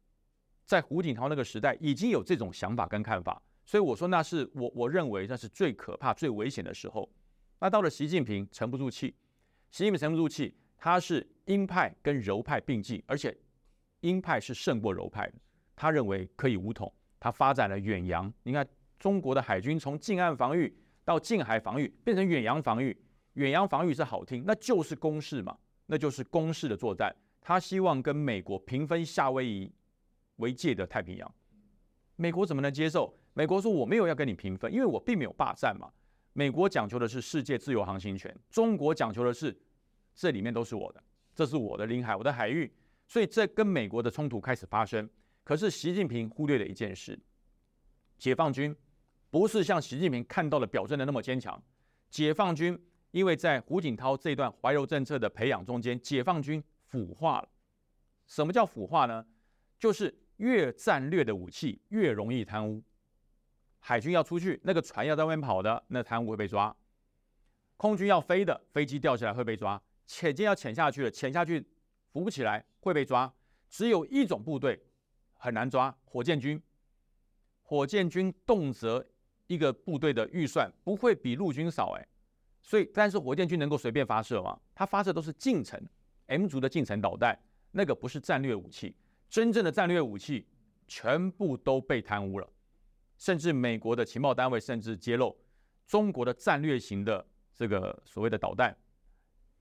[0.67, 3.41] 在胡锦涛那个时代，已经有这种想法跟看法。
[3.65, 7.12] 所以我说，那是我我认为那是最可怕、最危险的时候。
[7.60, 9.15] 那到了习近平沉不住气，
[9.71, 13.36] 习近平沉不住气，他是鹰派跟柔派并进，而且
[14.02, 15.34] 鹰派是胜过柔派的。
[15.76, 18.32] 他认为可以武统，他发展了远洋。
[18.43, 18.63] 你看，
[19.00, 20.71] 中国的海军从近岸防御
[21.04, 22.95] 到近海防御，变成远洋防御。
[23.34, 27.15] 远洋防御是好听，那就是攻势嘛，那就是攻势的作战。
[27.39, 29.72] 他希望跟美国平分夏威夷
[30.38, 31.36] 为界的太平洋，
[32.15, 33.17] 美国怎么能接受？
[33.34, 35.89] 美国说我没有要跟你平分，因为我并没有霸占嘛。
[36.34, 39.58] 美国讲求的是世界自由航行权，中国讲求的是
[40.14, 41.03] 这里面都是我的，
[41.34, 42.72] 这是我的领海，我的海域。
[43.08, 45.10] 所以这跟美国的冲突开始发生。
[45.43, 47.20] 可是习近平忽略了一件事：
[48.18, 48.76] 解放军
[49.30, 51.62] 不是像习近平看到的表征的那么坚强。
[52.10, 52.78] 解放军
[53.12, 57.49] 因为在胡锦涛这段怀柔政策的培养中间，解放军腐化了。
[58.26, 59.26] 什么叫腐化呢？
[59.78, 62.82] 就是越战略的武器越容易贪污。
[63.80, 66.72] 海军要出去，那个船要在外面跑的，那贪污会被抓；
[67.78, 71.66] 空军要飞的，飞机掉下来会被抓；潜舰要潜下去了，潜下去
[72.14, 73.34] 浮不起来会被抓。
[73.70, 74.80] 只有一种部队
[75.34, 76.62] 很难抓，火箭军。
[77.64, 79.03] 火箭军动辄
[79.47, 82.07] 一个部队的预算不会比陆军少，哎，
[82.62, 84.59] 所以但是火箭军能够随便发射吗？
[84.76, 85.82] 它发射都是近程
[86.28, 87.38] M 族的近程导弹，
[87.72, 88.95] 那个不是战略武器，
[89.30, 90.47] 真正的战略武器
[90.88, 92.49] 全部都被贪污了。
[93.18, 95.38] 甚至美国的情报单位甚至揭露，
[95.86, 98.76] 中国的战略型的这个所谓的导弹，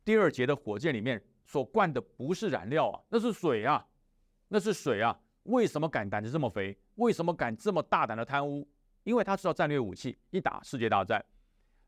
[0.05, 3.87] 第二节的火箭里面所灌的不是燃料啊，那是水啊，
[4.49, 5.19] 那是水啊。
[5.45, 6.79] 为什么敢胆子这么肥？
[6.97, 8.69] 为什么敢这么大胆的贪污？
[9.05, 11.25] 因为他知道战略武器一打世界大战，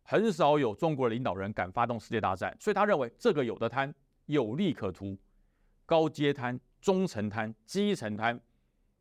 [0.02, 3.94] 很少有中国领导人敢发动世界大战，所以他认为这个有的贪，
[4.26, 5.16] 有利可图，
[5.86, 8.38] 高阶贪、中层贪、基层贪，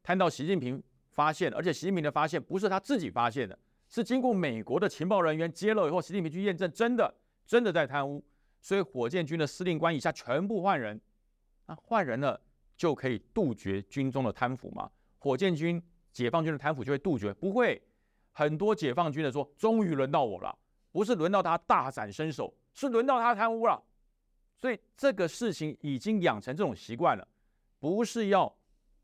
[0.04, 0.82] 贪到习近平
[1.12, 3.58] 发现，而且习近平的发现不是他自己发现的，
[3.90, 7.14] 是经过美国的情报人员揭露以后，习近平去验证，真的
[7.46, 8.24] 真的在贪污，
[8.62, 11.00] 所以火箭军的司令官以下全部换人，
[11.66, 12.42] 啊，换人了。
[12.78, 14.90] 就可以杜绝军中的贪腐吗？
[15.20, 15.80] 火箭军、
[16.12, 17.32] 解放军的贪腐就会杜绝？
[17.32, 17.80] 不会，
[18.32, 20.58] 很多解放军的说，终于轮到我了，
[20.92, 23.82] 不是轮到他大展身手，是轮到他贪污了。
[24.58, 27.28] 所以这个事情已经养成这种习惯了，
[27.80, 28.54] 不是要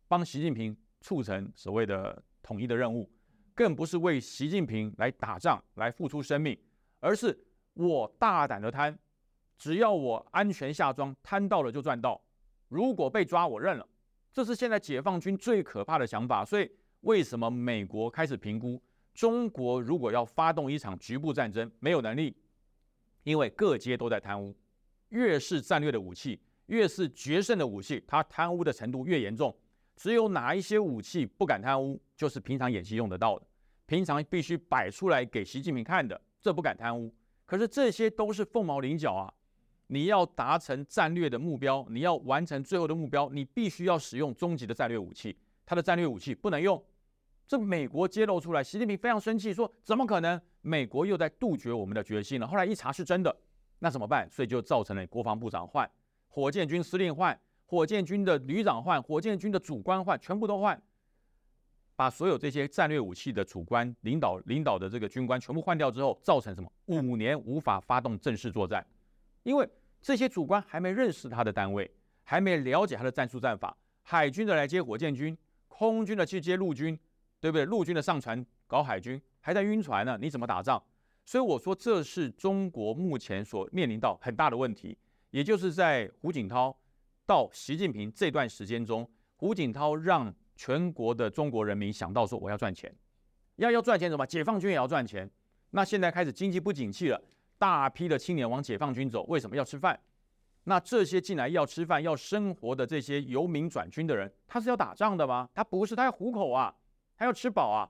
[0.08, 3.10] 帮习近平促成所谓的统一的任务，
[3.56, 6.56] 更不是为习近平来打仗来付出生命，
[7.00, 7.38] 而是
[7.74, 8.96] 我大胆的贪，
[9.58, 12.22] 只要我安全下庄，贪到了就赚到。
[12.68, 13.88] 如果被抓，我认了。
[14.32, 16.46] 这是现在解放军最可怕的想法。
[16.46, 16.70] 所以，
[17.02, 18.80] 为什么美国开始评估
[19.18, 22.38] 中国如果要发动一场局部战争，没有能力？
[23.24, 24.56] 因为各阶都在贪污，
[25.10, 29.58] 越是战略的武器，越是决胜的武器，它贪污的程度越严重。
[29.96, 33.46] 只有哪一些武器不敢贪污，就是平常演习用得到的，
[33.88, 37.12] 平常必须摆出来给习近平看的，这不敢贪污。
[37.48, 39.34] 可是这些都是凤毛麟角啊。
[39.88, 45.36] 你要达成战略的目标，你要完成最后的目标，你必须要使用终极的战略武器。
[45.66, 46.80] 它的战略武器不能用，
[47.48, 50.40] 这美国揭露出来，习近平非常生气，说怎么可能？
[50.62, 52.46] 美国又在杜绝我们的决心了。
[52.46, 53.34] 后来一查是真的，
[53.80, 54.30] 那怎么办？
[54.30, 55.90] 所以就造成了国防部长换，
[56.28, 60.82] 火箭军司令换，火箭军的旅长换，火箭军的主官换，全部都换，
[61.96, 66.70] 把所有这些战略武器的主官、领导、领导的这个军官全部换掉之后，造成什么？
[66.88, 68.86] 五年无法发动正式作战。
[69.44, 69.66] 因为
[70.02, 71.90] 这些主官还没认识他的单位，
[72.26, 73.78] 还没了解他的战术战法。
[74.02, 75.38] 海军的来接火箭军，
[75.70, 76.98] 空军的去接陆军，
[77.40, 77.66] 对不对？
[77.66, 80.82] 陆军的上船搞海军，还在晕船呢，你怎么打仗？
[81.26, 84.98] 所以我说，这是中国目前所面临到很大的问题。
[85.32, 86.76] 也就是在胡锦涛
[87.26, 92.94] 到习近平这段时间中，胡锦涛让全国的中国人民想到说，我要赚钱，
[93.58, 94.26] 要要赚钱怎么？
[94.26, 95.30] 解放军也要赚钱。
[95.72, 97.22] 那现在开始经济不景气了。
[97.60, 100.00] 大批的青年往解放军走，为什么要吃饭？
[100.66, 105.50] 那这些进来要吃饭、要生活的这些由民转军的人，他是要打仗的吗？
[105.54, 106.74] 他不是，他要糊口啊，
[107.18, 107.90] 他要吃饱啊。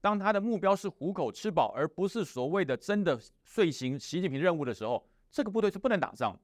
[0.00, 6.38] 当他的目标是糊口吃饱，而不是所谓的真的遂行习近平任务的时候，这个部队是不能打仗。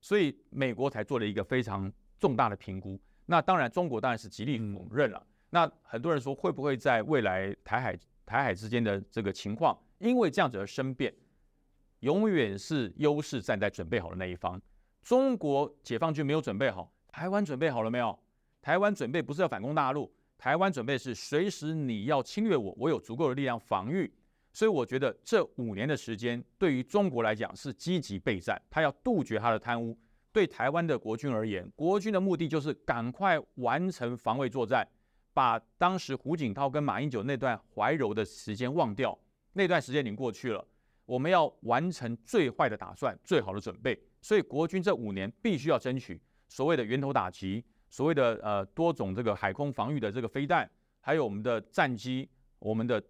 [0.00, 2.98] 所以美国才做了一个非常重大的评估。
[3.26, 5.26] 那当然，中国当然是极力否认了。
[5.50, 11.12] 那很多人说，会不会在未来台海台海之间的这个情况，因为这样子而生变？
[12.00, 14.60] 永远是优势站在准备好的那一方。
[15.02, 18.18] 中国解放军没有准备好，台湾准备好了没有？
[18.62, 24.12] 台湾准备不是要反攻大陆，台湾准备是随时你要侵略我，我有足够的力量防御。
[24.52, 29.98] 所以我觉得这五年的时间对于中国来讲是积极备战，他要杜绝他的贪污。
[30.32, 34.86] 对台湾的国军而言，国军的目的就是赶快完成防卫作战，
[35.32, 39.18] 把当时胡锦涛跟马英九那段怀柔的时间忘掉，
[39.52, 40.66] 那段时间已经过去了。
[41.04, 43.98] 我们要完成最坏的打算，最好的准备。
[44.20, 47.64] 所以国军这五年必须要争取所谓的源头打击，
[47.96, 50.70] 所谓的呃多种这个海空防御的这个飞弹，
[51.00, 52.28] 还有我们的战机，
[52.58, 53.02] 我们的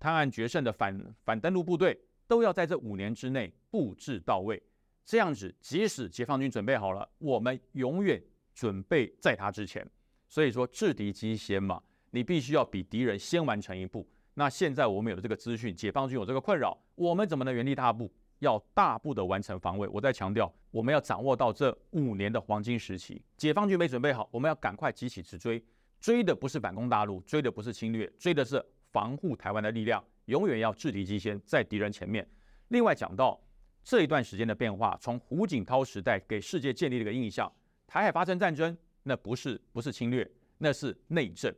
[0.00, 4.60] 探案决胜的反反登陆部队，都要在这五年之内布置到位。
[5.04, 8.20] 这样子，即使解放军准备好了，我们永远
[8.52, 9.88] 准备在他之前。
[10.28, 11.80] 所以说，制敌机先嘛，
[12.10, 14.04] 你必须要比敌人先完成一步。
[14.34, 18.12] 那现在我们有了这个资讯，解放军有这个困扰，我们怎么能原地踏步？
[18.42, 19.86] 要大步的完成防卫。
[19.86, 23.22] 我在强调，我们要掌握到这五年的黄金时期。
[23.36, 25.64] 解放军没准备好，我们要赶快急起直追，
[26.00, 30.04] 追的不是反攻大陆，追的不是侵略，追的是防护台湾的力量。
[30.24, 32.28] 永远要制敌机先，在敌人前面。
[32.68, 33.40] 另外讲到
[33.84, 37.50] 这一段时间的变化，从胡锦涛时代给世界建立了一个印象：
[37.86, 40.28] 台海发生战争，那不是不是侵略，
[40.58, 41.54] 那是内政。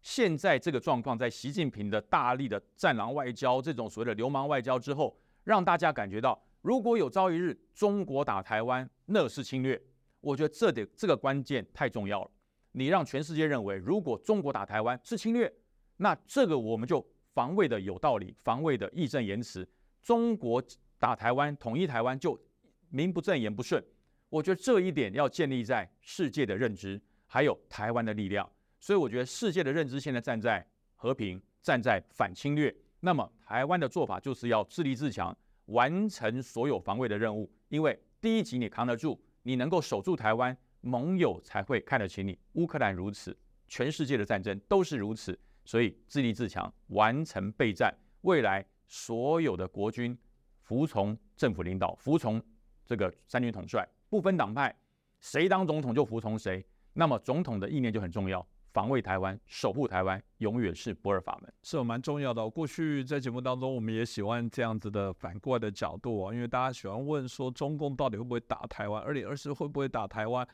[0.00, 9.80] 现在这个状况，在习近平的大力的战狼外交这种所谓的流氓外交之后，让大家感觉到，如果有朝一日中国打台湾，那是侵略。
[10.20, 12.30] 我觉得这点这个关键太重要了。
[12.70, 15.52] 你让全世界认为，如果中国打台湾是侵略，
[15.96, 19.68] 那这个我们就防卫的有道理，防卫的义正言辞。
[20.00, 20.62] 中国
[20.98, 22.40] 打台湾，统一台湾就
[22.88, 23.84] 名不正言不顺。
[24.28, 28.48] 我觉得这一点要建立在世界的认知，还有台湾的力量。
[28.80, 30.66] 所以我觉得世界的认知现在站在
[30.96, 32.74] 和平，站在反侵略。
[33.04, 35.36] 那么台湾的做法就是要自立自强，
[35.66, 37.50] 完成所有防卫的任务。
[37.68, 42.38] 因为第一级你扛得住，你能够守住台湾，盟友才会看得起你。
[42.52, 43.36] 乌克兰如此，
[43.66, 45.36] 全世界的战争都是如此。
[45.64, 50.16] 所以自立自强，完成备战，未来所有的国军
[50.60, 52.40] 服从政府领导，服从
[52.86, 54.72] 这个三军统帅，不分党派，
[55.18, 56.64] 谁当总统就服从谁。
[56.92, 58.46] 那么总统的意念就很重要。
[58.72, 62.48] 防卫台湾、守护台湾，永远是不二法门，是有蛮重要的。
[62.48, 69.02] 过去在节目当中，我们也喜欢这样子的反过来的角度啊，因为大家喜欢问说，中共到底会不会打台湾？
[69.02, 70.46] 二零二四会不会打台湾？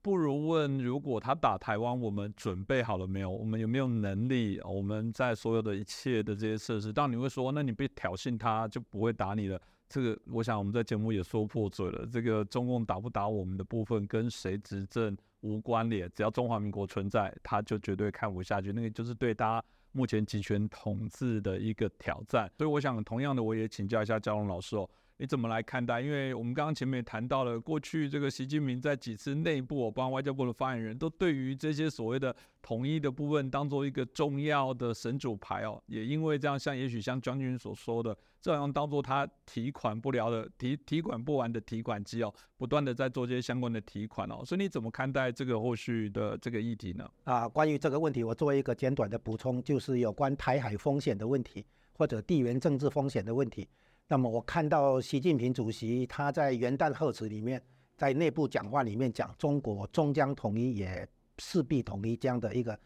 [0.00, 3.30] 不如问，如果他打台湾，我们准备好了没有？
[3.30, 4.60] 我们有没有能力？
[4.60, 9.60] 我们在所有的一切的这些设施，当你会说，那你被挑衅，他就不会打你了。
[9.88, 12.06] 这个，我想我们在节目也说破嘴了。
[12.06, 18.72] 这个中共打不打我们的部分，跟谁执政无关联，只要中华民国存在，他就绝对看不下去。
[18.72, 22.50] 那个就是对大家目前集权统治的一个挑战。
[22.58, 24.88] 所以，我想同样的，我也请教一下嘉龙老师哦。
[25.18, 26.00] 你怎么来看待？
[26.00, 35.82] 因为我们刚刚前面也谈到了，过去这个习近平在几次内部，包括外交部的发言人都对于这些所谓的统一的部分，当做一个重要的神主牌哦。
[35.86, 44.44] 也因为这样，像也许像将军所说的，这样当做他提款不了的提提款不完的提款机哦，不断的在做这些相关的提款哦。
[44.44, 47.08] 所以你怎么看待这个后续的这个议题呢？
[47.24, 51.64] 啊，关于这个问题，我做一个简短的补充，就是有关台海风险的问题，
[51.94, 53.66] 或者地缘政治风险的问题。
[54.08, 57.60] 那么我看到习近平主席他在元旦贺词里面，
[57.96, 62.78] 在内部讲话里面讲中国终将统一，也势必统一这样的一个，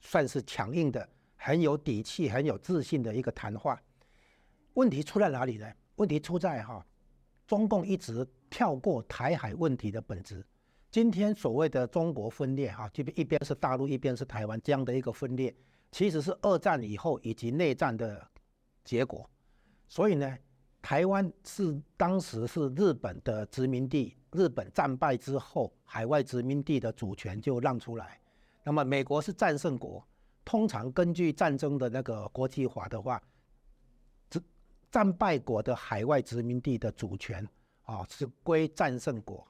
[0.00, 3.80] 算是强硬的、很有底气、很有自信的一个谈话。
[4.74, 5.68] 问题出在哪里呢？
[5.96, 6.86] 问题出在哈，
[7.44, 10.46] 中共一直跳过台海问题的本质。
[10.92, 15.52] 今天所谓的中国分裂哈，这边一边是大陆，一边是台湾这样的一个分裂，
[15.90, 18.24] 其实是二战以后以及内战的
[18.84, 19.28] 结果。
[19.88, 20.38] 所以呢？
[20.80, 28.20] 台湾是当时是日本的殖民地，日本战败之后，海外殖民地的主权就让出来。
[28.64, 30.02] 那么美国是战胜国，
[30.44, 33.20] 通常根据战争的那个国际法的话，
[34.30, 34.42] 战
[34.90, 37.46] 战败国的海外殖民地的主权
[37.82, 39.46] 啊是归战胜国。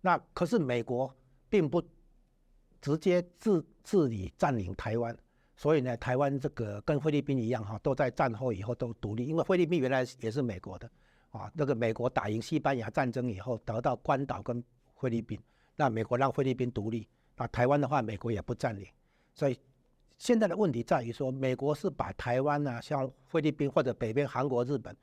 [0.00, 1.14] 那可是美国
[1.48, 1.82] 并不
[2.80, 5.16] 直接治治理占领台湾。
[5.54, 10.90] 所以呢，台湾这个跟菲律宾一样哈，都在战后以后都独立，因为菲律宾原来也是美国的，
[11.30, 14.64] 啊，那个美国打赢西班牙战争以后得到关岛跟
[14.96, 15.38] 菲律宾，
[15.76, 18.86] 那美国让菲律宾独立，那台湾的话美国也不占领，
[19.34, 19.56] 所以
[20.18, 24.96] 现在的问题在于说，美国是把台湾呢，像菲律宾或者北边韩国、日本，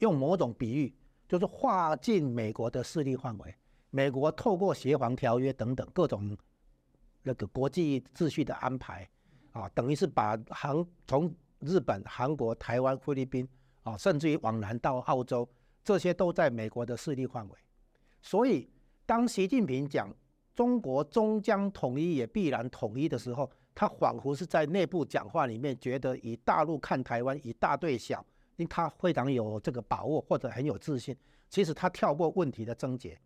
[0.00, 0.94] 用某种比喻，
[1.26, 3.54] 就是划进美国的势力范围，
[3.90, 6.36] 美国透过协防条约等等各种
[7.22, 9.08] 那个国际秩序的安排。
[9.52, 13.48] 啊，等于是把韩从日本、韩国、台湾、菲律宾
[13.82, 15.48] 啊，甚至于往南到澳洲，
[15.84, 17.54] 这些都在美国的势力范围。
[18.22, 18.68] 所以，
[19.06, 20.14] 当习近平讲
[20.54, 28.24] 中国终将统一，也必然统一的时候，他仿佛是在内部讲话里面，觉得以大陆看台湾，以大对小，
[28.56, 31.16] 因为他非常有这个把握或者很有自信。
[31.48, 33.18] 其实他跳过问题的症结，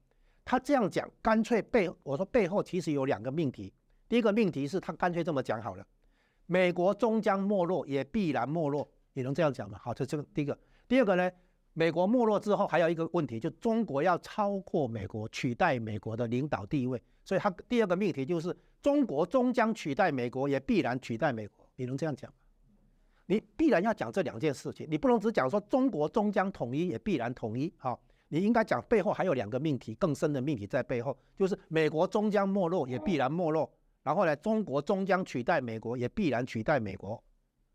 [0.45, 3.73] 他这样讲，干脆背我说背后其实有两个命题。
[4.09, 5.87] 第一个命题是他干脆这么讲好了。
[6.47, 9.79] 美国终将没落，也必然没落，你能这样讲吗？
[9.83, 10.59] 好，这这个第一个。
[10.87, 11.31] 第二个呢？
[11.77, 17.03] 美国没落之后，还有一个问题，就中国要超过美国，取代美国的领导地位。
[17.25, 21.69] 所以，他第二个命题就是：中国终将取代美国，也必然取代美国。
[21.75, 22.37] 你能这样讲吗？
[23.27, 27.73] 你必然要讲这两件事情，你不能只讲说中国终将统一，也必然统一。
[27.77, 33.69] 好，你应该讲背后还有两个命题，更深的命题在背后，就是美国终将没落，也必然没落。
[34.05, 37.21] 然后呢，中国终将取代美国，也必然取代美国。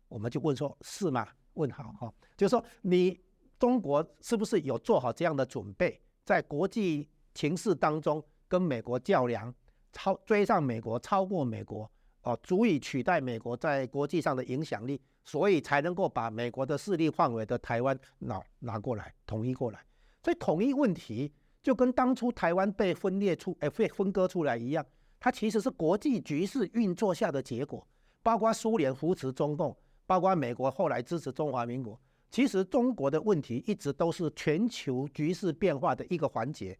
[0.08, 1.28] 我们就问说，是吗？
[1.54, 3.20] 问号哈，就是说你
[3.58, 9.52] 中国是不是有做好这样的准备，在国际情势当中跟美国较量，
[9.92, 11.90] 超追上美国，超过美国，
[12.22, 19.84] 哦，足以取代美国在国际上的影响力，所以才能够把美国的势力范围的台湾拿拿过来，统一过来。
[20.22, 24.86] 所以统一问题就跟当初台湾被分裂出，哎，被分割出来一样。
[25.20, 27.86] 它其实是国际局势运作下的结果，
[28.22, 32.00] 包括苏联扶持中共，包括美国后来支持中华民国。
[32.30, 36.78] 其实中国的问题一直都是全球局势变化的一个环节，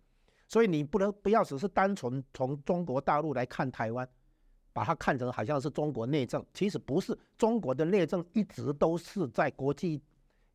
[0.48, 4.08] 所以你不能不要只是单纯从中国大陆来看台湾，
[4.72, 7.18] 把它看成好像是中国内政，其实不是。
[7.36, 10.00] 中国的内政一直都是在国际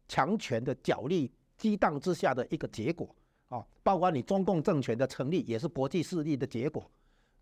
[0.07, 3.13] 强权的角力激荡之下的一个结果
[3.49, 6.89] 啊，包括你中共政权的成立也是国际势力的结果。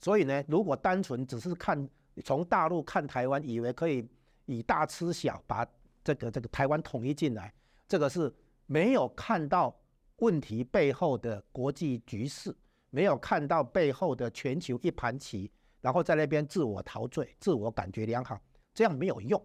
[0.04, 1.90] 所以呢，如果单纯只是看
[2.26, 4.06] 从大陆看台湾，以为可以
[4.46, 5.66] 以大吃小，把
[6.04, 7.54] 这个这个台湾统一进来，
[7.88, 8.32] 这个是
[8.66, 9.74] 没有看到
[10.18, 12.54] 问题背后的国际局势，
[12.90, 15.50] 没有看到背后的全球一盘棋，
[15.80, 18.38] 然后在那边自我陶醉、自我感觉良好，
[18.74, 19.42] 这样没有用，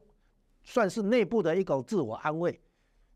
[0.65, 2.61] 算是内部的一个自我安慰。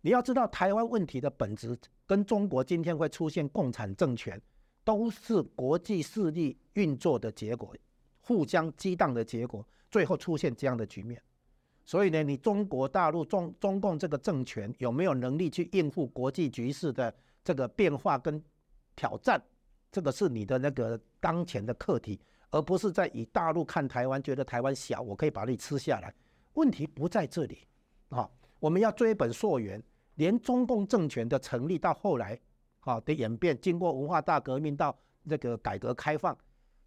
[0.01, 1.76] 你要知道，台湾问题的本质
[2.07, 4.40] 跟中国今天会出现共产政权，
[4.84, 7.74] 都是国际势力运作的结果，
[8.20, 11.20] 互相激荡的结果，最后出现这样的局面。
[11.84, 17.12] 所以呢，你中国大陆中中共这个政权有没有能力去应付国际局势的
[17.42, 18.42] 这个变化跟
[18.94, 19.42] 挑战？
[19.90, 22.18] 这个是你的那个当前的课题，
[22.50, 26.14] 而不是在以大陆看台湾，觉得台湾小，我可以把你吃下来。
[26.54, 27.58] 问题不在这里
[28.08, 28.30] 啊！
[28.58, 29.82] 我们要追本溯源，
[30.14, 32.38] 连中共政权的成立到后来
[32.82, 34.96] 啊的演变，经过文化大革命到
[35.28, 36.36] 这个改革开放，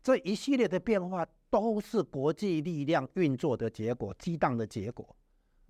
[0.02, 1.28] 这一系列的变化。
[1.48, 5.16] 都是国际力量运作的结果，激荡的结果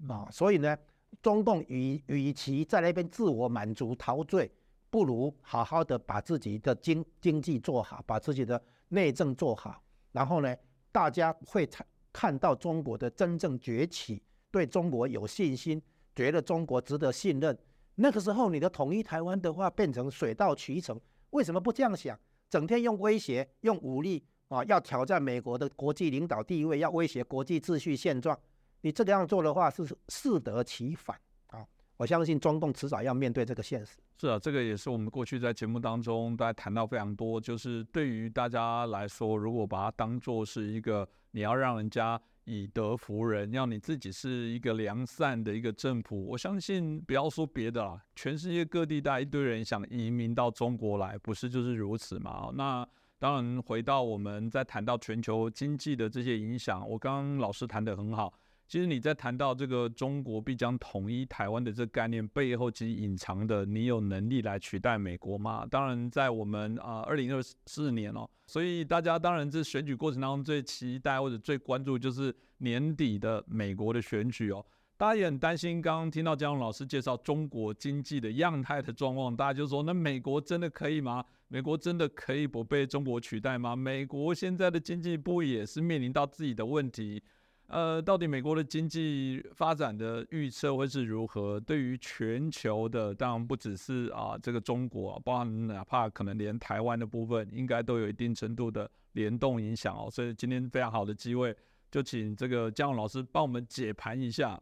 [0.08, 0.28] 啊！
[0.32, 0.76] 所以呢，
[1.22, 4.50] 中共与与其在那边自我满足陶醉，
[4.90, 9.80] 不如好好的把自己的经经济做好，把自己的内政做好，
[10.12, 10.56] 然后呢，
[10.92, 15.80] 大家会看看到中国的真正崛起，对中国有信心，
[16.16, 17.56] 觉得中国值得信任。
[17.96, 21.00] 那个时候，你的统一台湾的话变成水到渠成。
[21.32, 22.18] 为什么不这样想？
[22.50, 24.24] 整天用威胁、用武力。
[24.48, 28.40] 啊，要挑战美国的国际领导地位，要威胁国际秩序现状，
[28.82, 31.66] 你这个样做的话是适得其反啊！
[31.98, 33.98] 我相信中共迟早要面对这个现实。
[34.22, 52.52] 是啊，这个也是我们过去在节目当中大家谈到非常多，就是对于大家来说，如果把它当做是一个你要让人家以德服人，要你自己是一个良善的一个政府，我相信不要说别的啦，全世界各地带一堆人想移民到中国来，不是就是如此嘛？
[52.56, 52.88] 那。
[53.18, 58.32] 当然，回到我们在谈到全球经济的这些影响，我刚刚老师谈的很好。
[58.68, 65.66] 其实你在谈到这个中国必将统一台湾的这个概念背后，其实隐藏的，你有能力来取代美国吗？
[65.70, 74.66] 当然，在我们啊二零二四年哦，所以大家当然这选举过程当中最期待或者最关注就是年底的美国的选举哦。
[74.98, 81.24] 大家也很担心，刚刚听到江老师介绍中国经济的样态的状况，大家就说：那美国真的可以吗？
[81.50, 83.76] 美国真的可以不被中国取代吗？
[83.76, 87.22] 美国现在的经济不也是面临到自己的问题？
[87.68, 91.60] 呃，到底美国的经济发展的预测会是如何？
[91.60, 100.10] 对于全球的，当然不只是啊这个中国，包含哪怕可能连台湾的部分，应该都有一定程度的联动影响哦。
[100.12, 101.56] 所以今天非常好的机会，
[101.90, 104.62] 就请这个江老师帮我们解盘一下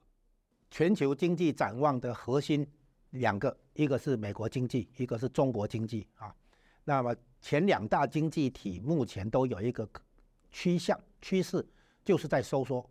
[0.71, 2.65] 全球经济展望的核心
[3.09, 6.33] 两个，一个是美国经济，一个是中国经济啊。
[6.85, 9.87] 那么前两大经济体目前都有一个
[10.51, 11.65] 趋向趋势，
[12.03, 12.87] 就是在收缩。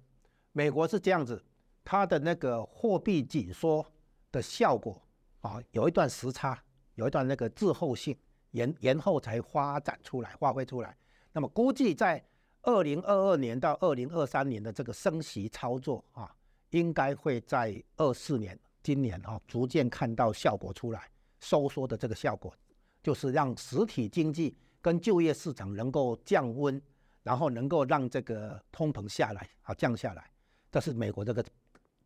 [0.53, 1.43] 美国是这样子，
[1.85, 3.85] 它的那个货币紧缩
[4.31, 5.01] 的效果
[5.41, 6.63] 啊，有一段时差，
[6.95, 8.17] 有一段那个滞后性，
[8.51, 10.97] 延延后才发展出来、发挥出来。
[11.33, 12.23] 那么估计在
[12.63, 16.35] 二零二二年到二零二三年的这个升息操作啊，
[16.71, 21.11] 应该会在二四年今年啊，逐渐看到效果出来，
[21.41, 22.55] 收缩的这个效果。
[23.03, 26.81] 就是让实体经济跟就业市场能够降温，
[27.23, 30.31] 然后能够让这个通膨下来啊降下来，
[30.71, 31.45] 这是美国这个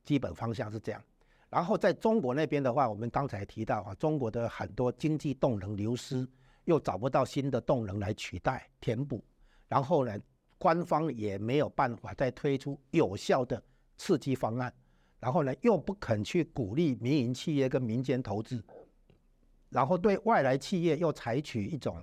[0.04, 1.02] 基本方向是这样。
[1.48, 6.26] 然后在中国那边的话，我们刚才提到啊，中国的很多经济动能流失，
[6.64, 9.24] 又找不到新的动能来取代填补，
[9.68, 10.18] 然后呢，
[10.58, 13.62] 官方也没有办法再推出有效的
[13.96, 14.74] 刺激方案，
[15.20, 18.62] 然后呢，又不肯去鼓励民营企业跟民间投资。
[19.68, 22.02] 然后对外来企业又采取一种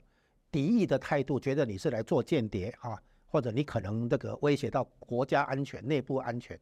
[0.54, 2.96] 敌意的态度，觉得你是来做间谍啊，
[3.26, 6.58] 或者你可能这个威胁到国家安全、内部安全。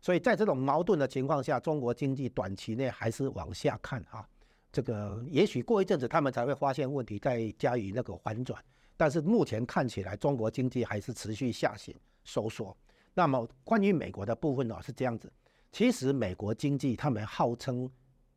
[0.00, 4.28] 所以在这种矛盾的情况下，中国经济短期内还是往下看啊。
[4.72, 8.60] 这个也许过一阵子他们才会发现问题，再加以那个反转。
[8.96, 11.94] 但是目前看起来，中国经济还是持续下行
[12.24, 12.76] 收缩。
[13.14, 15.32] 那么关于美国的部分呢，是这样子。
[15.70, 17.88] 其实美国经济他们号称。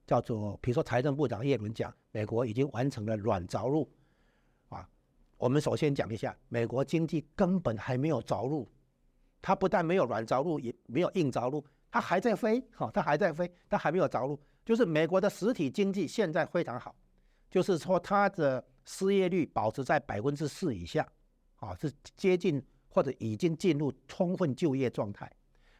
[0.07, 3.87] 叫做，比如说财政部长耶伦讲，美国已经完成了软着陆，
[5.39, 8.69] 我们首先讲一下，美国经济根本还没有着陆，
[9.41, 14.37] 它不但没有软着陆，也没有硬着陆，它还在飞，哈，它还在飞，它还没有着陆。
[14.65, 16.93] 就是美国的实体经济现在非常好，
[17.49, 21.07] 就是说它的失业率保持在百分之四以下，
[21.55, 25.31] 啊，是接近或者已经进入充分就业状态，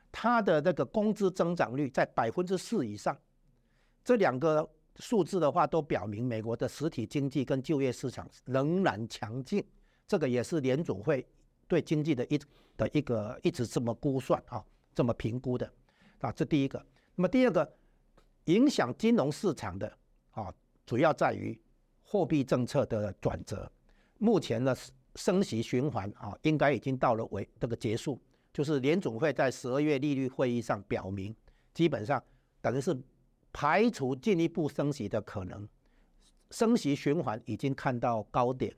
[0.10, 3.16] 它的那个工资增长率在百分之四以上。
[4.06, 4.68] 这两个
[5.00, 9.64] 数字的话，都表明美国的实体经济跟就业市场仍然强劲。
[10.08, 11.26] 这个也是联总会
[11.68, 12.40] 对经济的一
[12.76, 15.72] 的一个一直这么估算啊，这么评估的
[16.20, 16.32] 啊。
[16.32, 16.86] 这第一个。
[17.16, 17.74] 那么第二个，
[18.46, 19.98] 影响金融市场的
[20.32, 20.54] 啊，
[20.86, 21.60] 主要在于
[22.04, 23.72] 货币政策的转折。
[24.18, 24.76] 目前呢，
[25.16, 28.20] 升息循环啊，应该已经到了尾这个结束。
[28.52, 31.34] 就是联总会在十二月利率会议上表明，
[31.74, 32.22] 基本上
[32.62, 33.00] 等于是
[33.52, 35.68] 排除进一步升息的可能，
[36.52, 38.76] 升息循环已经看到高点。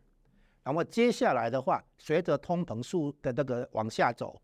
[0.63, 4.39] 那么接下来的话，随着通膨数的那个往下走，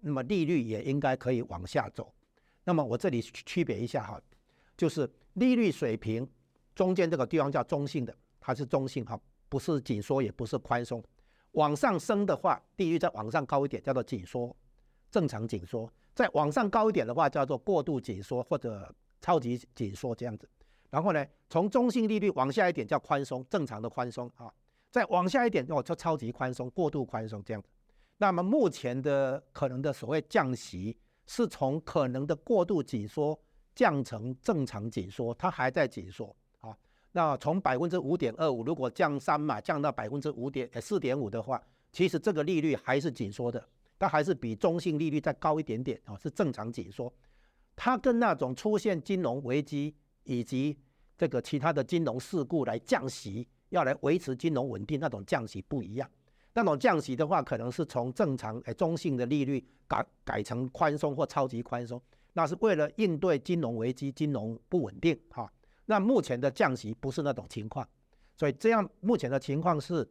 [0.00, 2.12] 那么利率也应该可以往下走。
[2.64, 4.20] 那么我这里区别一下哈，
[4.76, 6.28] 就是利率水平
[6.74, 11.02] 中间这个地方叫中性的，它是中性哈，不是紧缩也不是宽松。
[11.52, 14.54] 往上升的话，利率再往上高一点叫做紧缩，
[15.10, 20.48] 正常紧缩；再往上高一点的话叫做过度紧缩或者超级紧缩这样子。
[20.90, 24.52] 然后呢，从中性利率往下一点叫宽松，正常的宽松啊。
[24.90, 27.68] 再往下一点哦，就超级宽松、过度宽松这样子。
[28.16, 30.96] 那么目前的可能的所谓降息，
[31.26, 33.38] 是从可能的过度紧缩
[33.74, 36.74] 降成正常紧缩，它还在紧缩啊。
[37.12, 41.62] 那从百分之五点二五，如果降三嘛，降到百分之五点四点五的话，
[41.92, 43.62] 其实这个利率还是紧缩的，
[43.98, 47.12] 它还是比中性利率再高一点点啊，是正常紧缩。
[47.80, 50.76] 它跟那种出现金融危机以及
[51.16, 53.46] 这个其他的金融事故来降息。
[53.68, 56.10] 要来维持金融稳定，那种降息不一样。
[56.54, 62.02] 那种降息的话，可能是从正常诶中性的利率改改成宽松或超级宽松，
[62.32, 65.52] 那是为了应对金融危机、金融不稳定哈。
[65.84, 67.86] 那目前的降息不是那种情况，
[68.34, 70.08] 所以这样目前的情况是，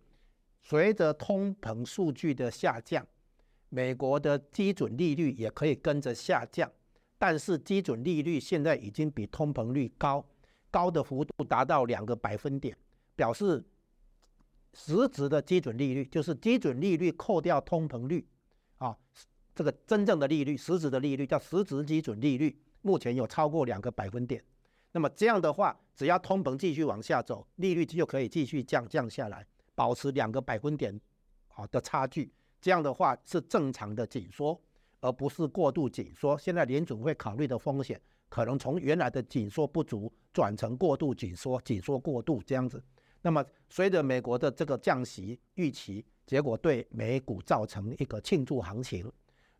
[0.61, 3.03] 随着通膨数据的下降，
[3.69, 6.71] 美国的基准利率也可以跟着下降，
[7.17, 10.25] 但是基准利率现在已经比通膨率高，
[10.69, 12.77] 高的幅度达到两个百分点。
[13.15, 13.65] 表示
[14.75, 18.27] 实质的基准利率就是基准利率扣掉通膨率
[18.77, 18.95] 啊，
[19.55, 24.43] 这个真正的利率，实质的利率叫实质基准利率，目前有超过两个百分点。
[24.91, 29.43] 那么这样的话，只要通膨继续往下走，利率就可以继续降降下来，
[29.73, 31.01] 保持两个百分点
[31.47, 32.31] 好的差距。
[32.61, 34.61] 这样的话是正常的紧缩，
[34.99, 36.37] 而不是过度紧缩。
[36.37, 42.83] 现在联准会考虑的风险，可能从原来的紧缩不足转成过度紧缩，紧缩过度这样子。
[43.21, 49.11] 那么，随着美国的这个降息预期，结果对美股造成一个庆祝行情，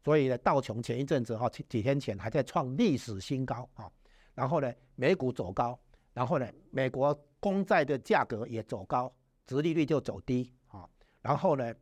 [0.04, 3.92] 所以呢，道琼前一阵子哈，几天前还在创历史新高啊，
[4.36, 5.78] 然后呢，美股走高，
[6.14, 9.12] 然后呢，美国公债的价格也走高，
[9.46, 10.88] 殖利率就走低啊，
[11.22, 11.74] 然后呢，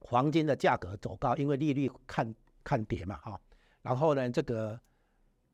[0.00, 2.34] 黄金的价格走高，因为利率看
[2.66, 3.40] 看跌嘛哈，
[3.82, 4.78] 然后呢，这个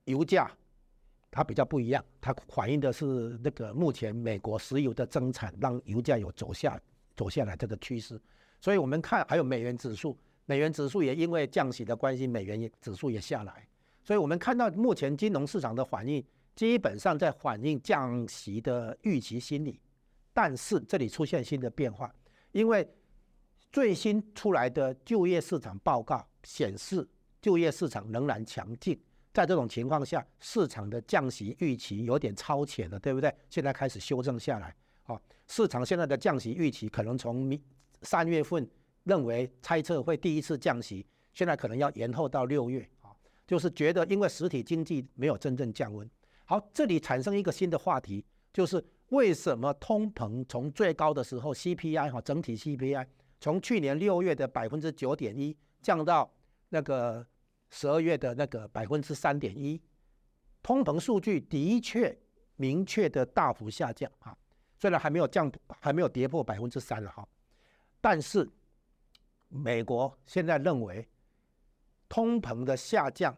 [0.04, 0.50] 油价。
[1.34, 6.78] 它比较不一样，它反映的是那个目前美国石油的增产让油价有走下
[7.16, 8.20] 走下来这个趋势，
[8.60, 13.66] 所以我们看还有美元指数，美元指数也因为降息的关系，美元指数也下来，
[14.04, 16.22] 所以我们看到目前金融市场的反应
[16.54, 19.80] 基本上在反映降息的预期心理，
[20.34, 22.14] 但是这里出现新的变化，
[22.50, 22.86] 因为
[23.72, 27.08] 最新出来的就业市场报告显示
[27.40, 29.00] 就业市场仍然强劲。
[29.32, 33.34] 在这种情况下，市场的降息预期有点超前了，对不对？
[33.48, 34.76] 现在开始修正下来。
[35.04, 35.18] 啊，
[35.48, 37.58] 市场现在的降息预期可能从明
[38.02, 38.68] 三月份
[39.04, 42.86] 认为猜测会第一次降息，现在可能要延后到六月。
[43.00, 43.08] 啊，
[43.46, 46.06] 就是觉得因为实体经济没有真正降温。
[46.44, 53.06] 好，这里产生一个新的话题，就是为什么通膨从最高的时候 CPI 哈整体 CPI
[53.42, 56.32] 从去年六月的百分之九点一降到
[56.70, 57.26] 那个。
[57.74, 59.80] 十二月的那个百分之三点一，
[60.62, 62.14] 通膨数据的确
[62.56, 64.36] 明确的大幅下降啊，
[64.78, 67.26] 虽然还没有降，还没有跌破百分之三了哈，
[67.98, 68.46] 但是
[69.48, 71.08] 美国现在认为
[72.10, 73.34] 通膨的下降，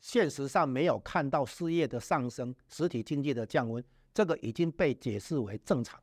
[0.00, 3.84] 现实上没有看到失业的上升，实体经济的降温，
[4.14, 6.02] 这个已经被解释为正常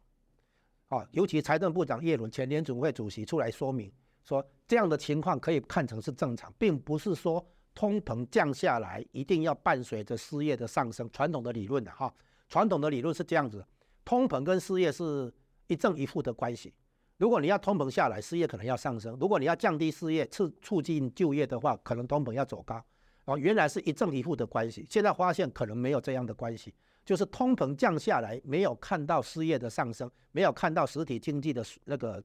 [0.89, 3.91] 啊，尤其财政部长耶伦前联准会主席出来说明
[4.23, 7.45] 说，这样的情况可以看成是正常，并不是说。
[7.77, 11.09] 通膨降下来，一定要伴随着失业的上升。
[11.11, 12.09] 传统的理论的哈，
[12.47, 13.67] 传统的理论是这样子：
[14.05, 15.29] 通膨跟失业是
[15.67, 16.73] 一正一负的关系。
[17.17, 22.81] 如果你要通膨下来，失业可能要上升；如果你要降低失业，促促进就业的话，可能通膨要走高。
[23.25, 26.73] 哦，原来是一正一负的关系，现在发现可能没有这样的关系，
[27.05, 32.21] 就是通膨降下来，没有看到失业的上升，没有看到实体经济的那个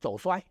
[0.00, 0.42] 走衰，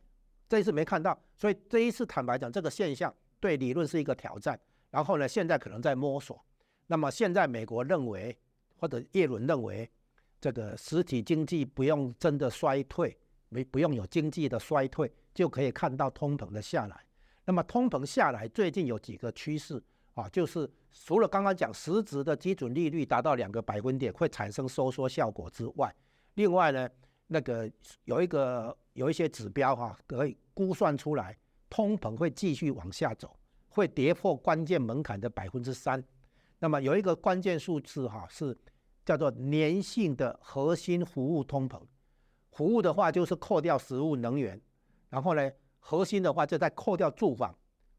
[0.48, 3.14] 这一次没看到，所以这一次坦白讲，这个现象。
[3.40, 4.58] 对理论是一个挑战，
[4.90, 6.42] 然后呢，现在可能在摸索。
[6.88, 8.38] 那么现在美国认为，
[8.78, 9.92] 或者耶伦认为，
[10.40, 13.18] 这个实体经济不用真的衰退，
[13.50, 17.06] 没不用有经济的衰退，就可以看到通膨的下来。
[17.44, 19.84] 那么通膨下来，最近有几个趋势
[20.14, 25.94] 啊，就是除了刚刚讲实质的基准利率达到两个百分点会产生收缩效果之外，
[26.36, 26.90] 另外呢，
[27.28, 27.72] 那个
[28.06, 31.38] 有一个有一些指标哈，可以估算出来，
[31.70, 33.36] 通膨会继续往下走，
[33.70, 36.04] 会跌破关键门槛的百分之三。
[36.60, 38.56] 那么有一个关键数字哈，是
[39.04, 41.82] 叫做粘性的核心服务通膨。
[42.52, 44.62] 服务的话就是扣掉食物、能源，
[45.10, 47.54] 然后呢，核心的话就再扣掉住房，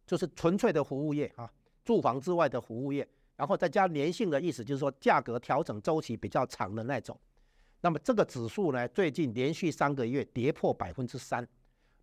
[0.07, 1.51] 就是纯粹的服务业啊，
[1.85, 3.07] 住房之外的服务业，
[3.37, 7.19] 然后再加粘性的意思就是说价格调整周期比较长的那种。
[7.81, 11.47] 那么这个指数呢，最近连续三个月跌破百分之三，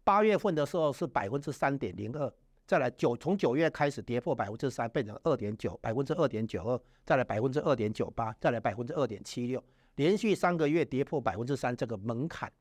[0.04, 2.32] 八月份的时候是百分之三点零二，
[2.68, 9.64] 再来九从九月开始跌破百分之三，变成二点九，百分之二点九二，再来百分之二点九八，再来百分之二点七六，
[9.96, 12.52] 连续三个月跌破百分之三这个门槛，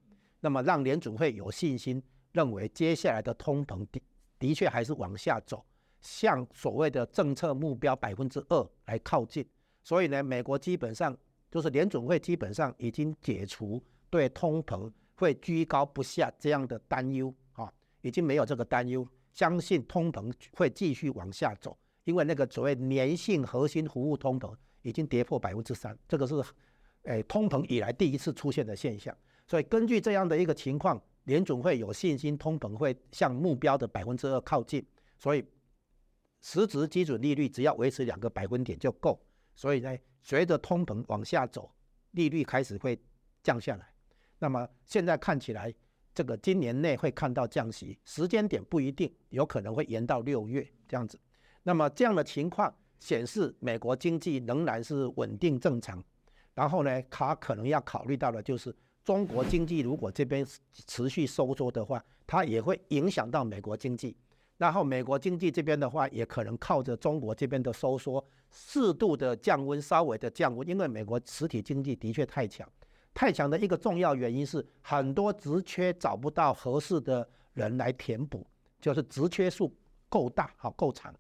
[0.40, 2.02] 那么让联储会有信心
[2.32, 4.00] 认为接下来的通膨的
[4.38, 5.62] 的确还是往下走，
[6.01, 9.46] 向所谓的政策目标百分之二来靠近，
[9.82, 11.16] 所以呢，美国基本上。
[11.53, 17.68] 就是联准会基本上已经解除对通膨会居高不下这样的担忧啊，
[18.03, 26.40] 已经没有这个担忧，相信通膨会继续往下走，因为那个所谓粘性核心服务通膨已经跌破百分之三，这个是
[27.03, 29.12] 诶通膨以来第一次出现的现象。
[29.48, 34.86] 所以根据这样的一个情况，联准会有信心通膨会向目标的百分之二靠近，
[35.18, 35.44] 所以
[36.41, 39.20] 实质基准利率只要维持两个百分点就够。
[39.55, 41.70] 所以呢，随着通膨往下走，
[42.12, 42.99] 利率开始会
[43.43, 43.93] 降下来。
[44.38, 45.72] 那么现在看起来，
[46.14, 51.20] 这个今年内会看到降息，时间点不一定，有可能会延到六月这样子。
[51.62, 56.03] 那么这样的情况显示，美国经济仍然是稳定正常。
[56.55, 58.74] 然后呢，他可能要考虑到的就是，
[59.05, 60.47] 中国经济如果这边
[60.86, 64.16] 持续收缩的话，它也会影响到美国经济。
[64.61, 70.68] 然后美国经济这边的话，也可能靠着中国这边的收缩，适度的降温，稍微的降温。
[70.68, 72.68] 因为美国实体经济的确太强，
[73.14, 78.46] 太强的一个重要原因是很多职缺找不到合适的人来填补，
[78.82, 79.74] 就是职缺数
[80.11, 81.14] 够大，好够长。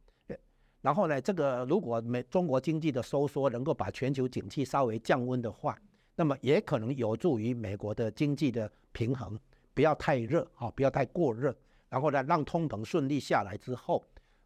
[0.82, 5.78] 然后呢，这个如果美中国经济的收缩能够把全球景气稍微降温的话，
[6.14, 9.38] 那么也可能有助于美国的经济的平衡，
[9.72, 11.56] 不要太热，好，不要太过热。
[11.90, 14.02] 然后呢，让通膨顺利下来之后，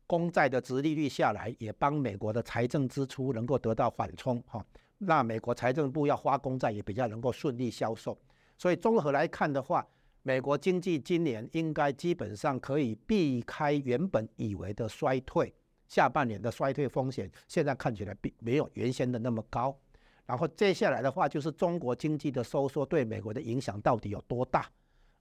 [0.07, 4.65] 公债的殖利率下来，也帮美国的财政支出能够得到缓冲哈。
[4.99, 8.19] 那美国财政部要花公债也比较能够顺利销售。
[8.57, 9.87] 所以综合来看的话，
[10.23, 15.53] 美国经济今年应该基本上可以避开原本以为的衰退，
[15.87, 19.77] 下半年的衰退风险现在看起来并没有原先的那么高。
[20.25, 24.67] 然后接下来的话，就是中国经济的收缩对美国的影响到底有多大？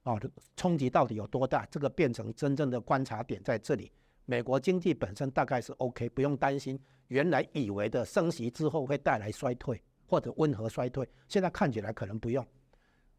[0.04, 0.18] 啊，
[0.56, 1.66] 冲击到底有多大？
[1.66, 3.90] 这个变成真正的观察点在这里。
[4.26, 6.80] 美国经济本身大概是 OK，不用担心。
[7.08, 12.46] 原来以为的升息之后会带来衰退或者温和衰退，现在看起来可能不用。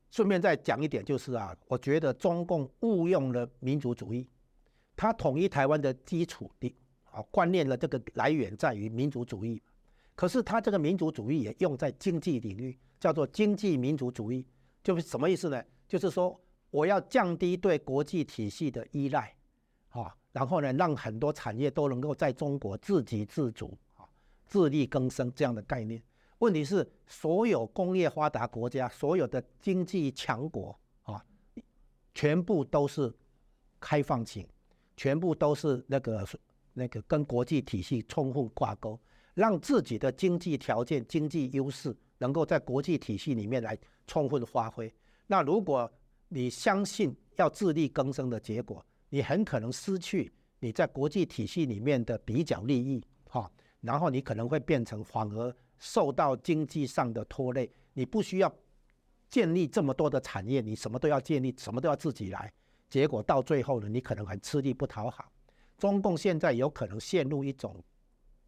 [0.09, 4.27] 顺便再讲一点，就是啊，我觉得中共误用了民族主义，
[4.95, 9.61] 它统一台湾的基础的啊观念的这个来源在于民族主义，
[10.15, 14.45] 可是它这个民族主义也用在经济领域，叫做经济民族主义，
[14.83, 15.63] 就是什么意思呢？
[15.87, 16.39] 就是说。
[16.75, 19.33] 我要降低对国际体系的依赖，
[19.91, 24.03] 啊，然后呢，让很多产业都能够在中国自给自足，啊，
[24.45, 26.03] 自力更生这样的概念。
[26.39, 31.23] 问题是，所有工业发达国家，所有的经济强国，啊，
[32.13, 33.09] 全部都是
[33.79, 34.45] 开放型，
[34.97, 36.27] 全部都是那个
[36.73, 38.99] 那个跟国际体系充分挂钩，
[39.33, 44.93] 让自己的经济条件、经济优势能够在国际体系里面来充分发挥。
[45.27, 45.89] 那如果
[46.27, 53.49] 你相信要自力更生的结果，你很可能失去你在国际体系里面的比较利益，哈，
[53.81, 57.69] 然后你可能会变成反而受到经济上的拖累。
[57.93, 58.53] 你不需要
[59.29, 62.51] 建立这么多的产业，你什么都要建立，什么都要自己来，
[62.89, 65.31] 结果到最后呢，你可能很吃力不讨好。
[65.77, 67.83] 中共现在有可能陷入一种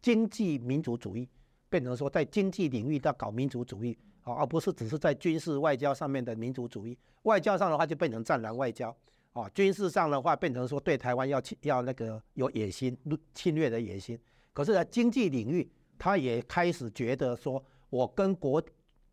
[0.00, 1.28] 经济民族主义，
[1.68, 3.96] 变成说在经济领域要搞民族主义。
[4.34, 8.94] 而不是只是在军事外交上面的民族主义，外交上的话就变成战狼外交，
[9.32, 12.96] 啊，军事上的话变成说对台湾要要那个有野心、
[13.34, 14.18] 侵略的野心。
[14.52, 18.62] 可是，在经济领域，他也开始觉得说，我跟国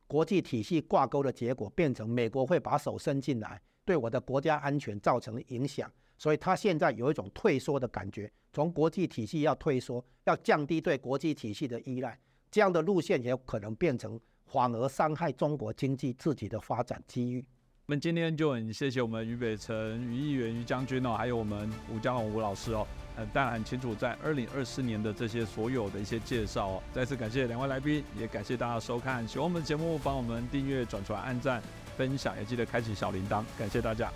[0.07, 14.19] 国际体系挂钩的结果，变成美国会把手伸进来，对我的国家安全造成影响，所以他现在有一种退缩的感觉，从国际体系要退缩，要降低对国际体系的依赖，这样的路线也有可能变成。
[14.45, 17.45] 反而伤害中国经济自己的发展机遇。
[17.87, 26.83] 我们今天就很谢谢我们俞北辰俞议员俞将军哦，还有我们吴江龙吴老师哦，呃，带来很清楚在二零二四年的这些所有的一些介绍哦。
[26.91, 29.27] 再次感谢两位来宾，也感谢大家收看。
[29.27, 31.61] 喜欢我们的节目，帮我们订阅、转传、按赞。
[31.95, 34.11] 分享，也记得开启小铃铛，感谢大家。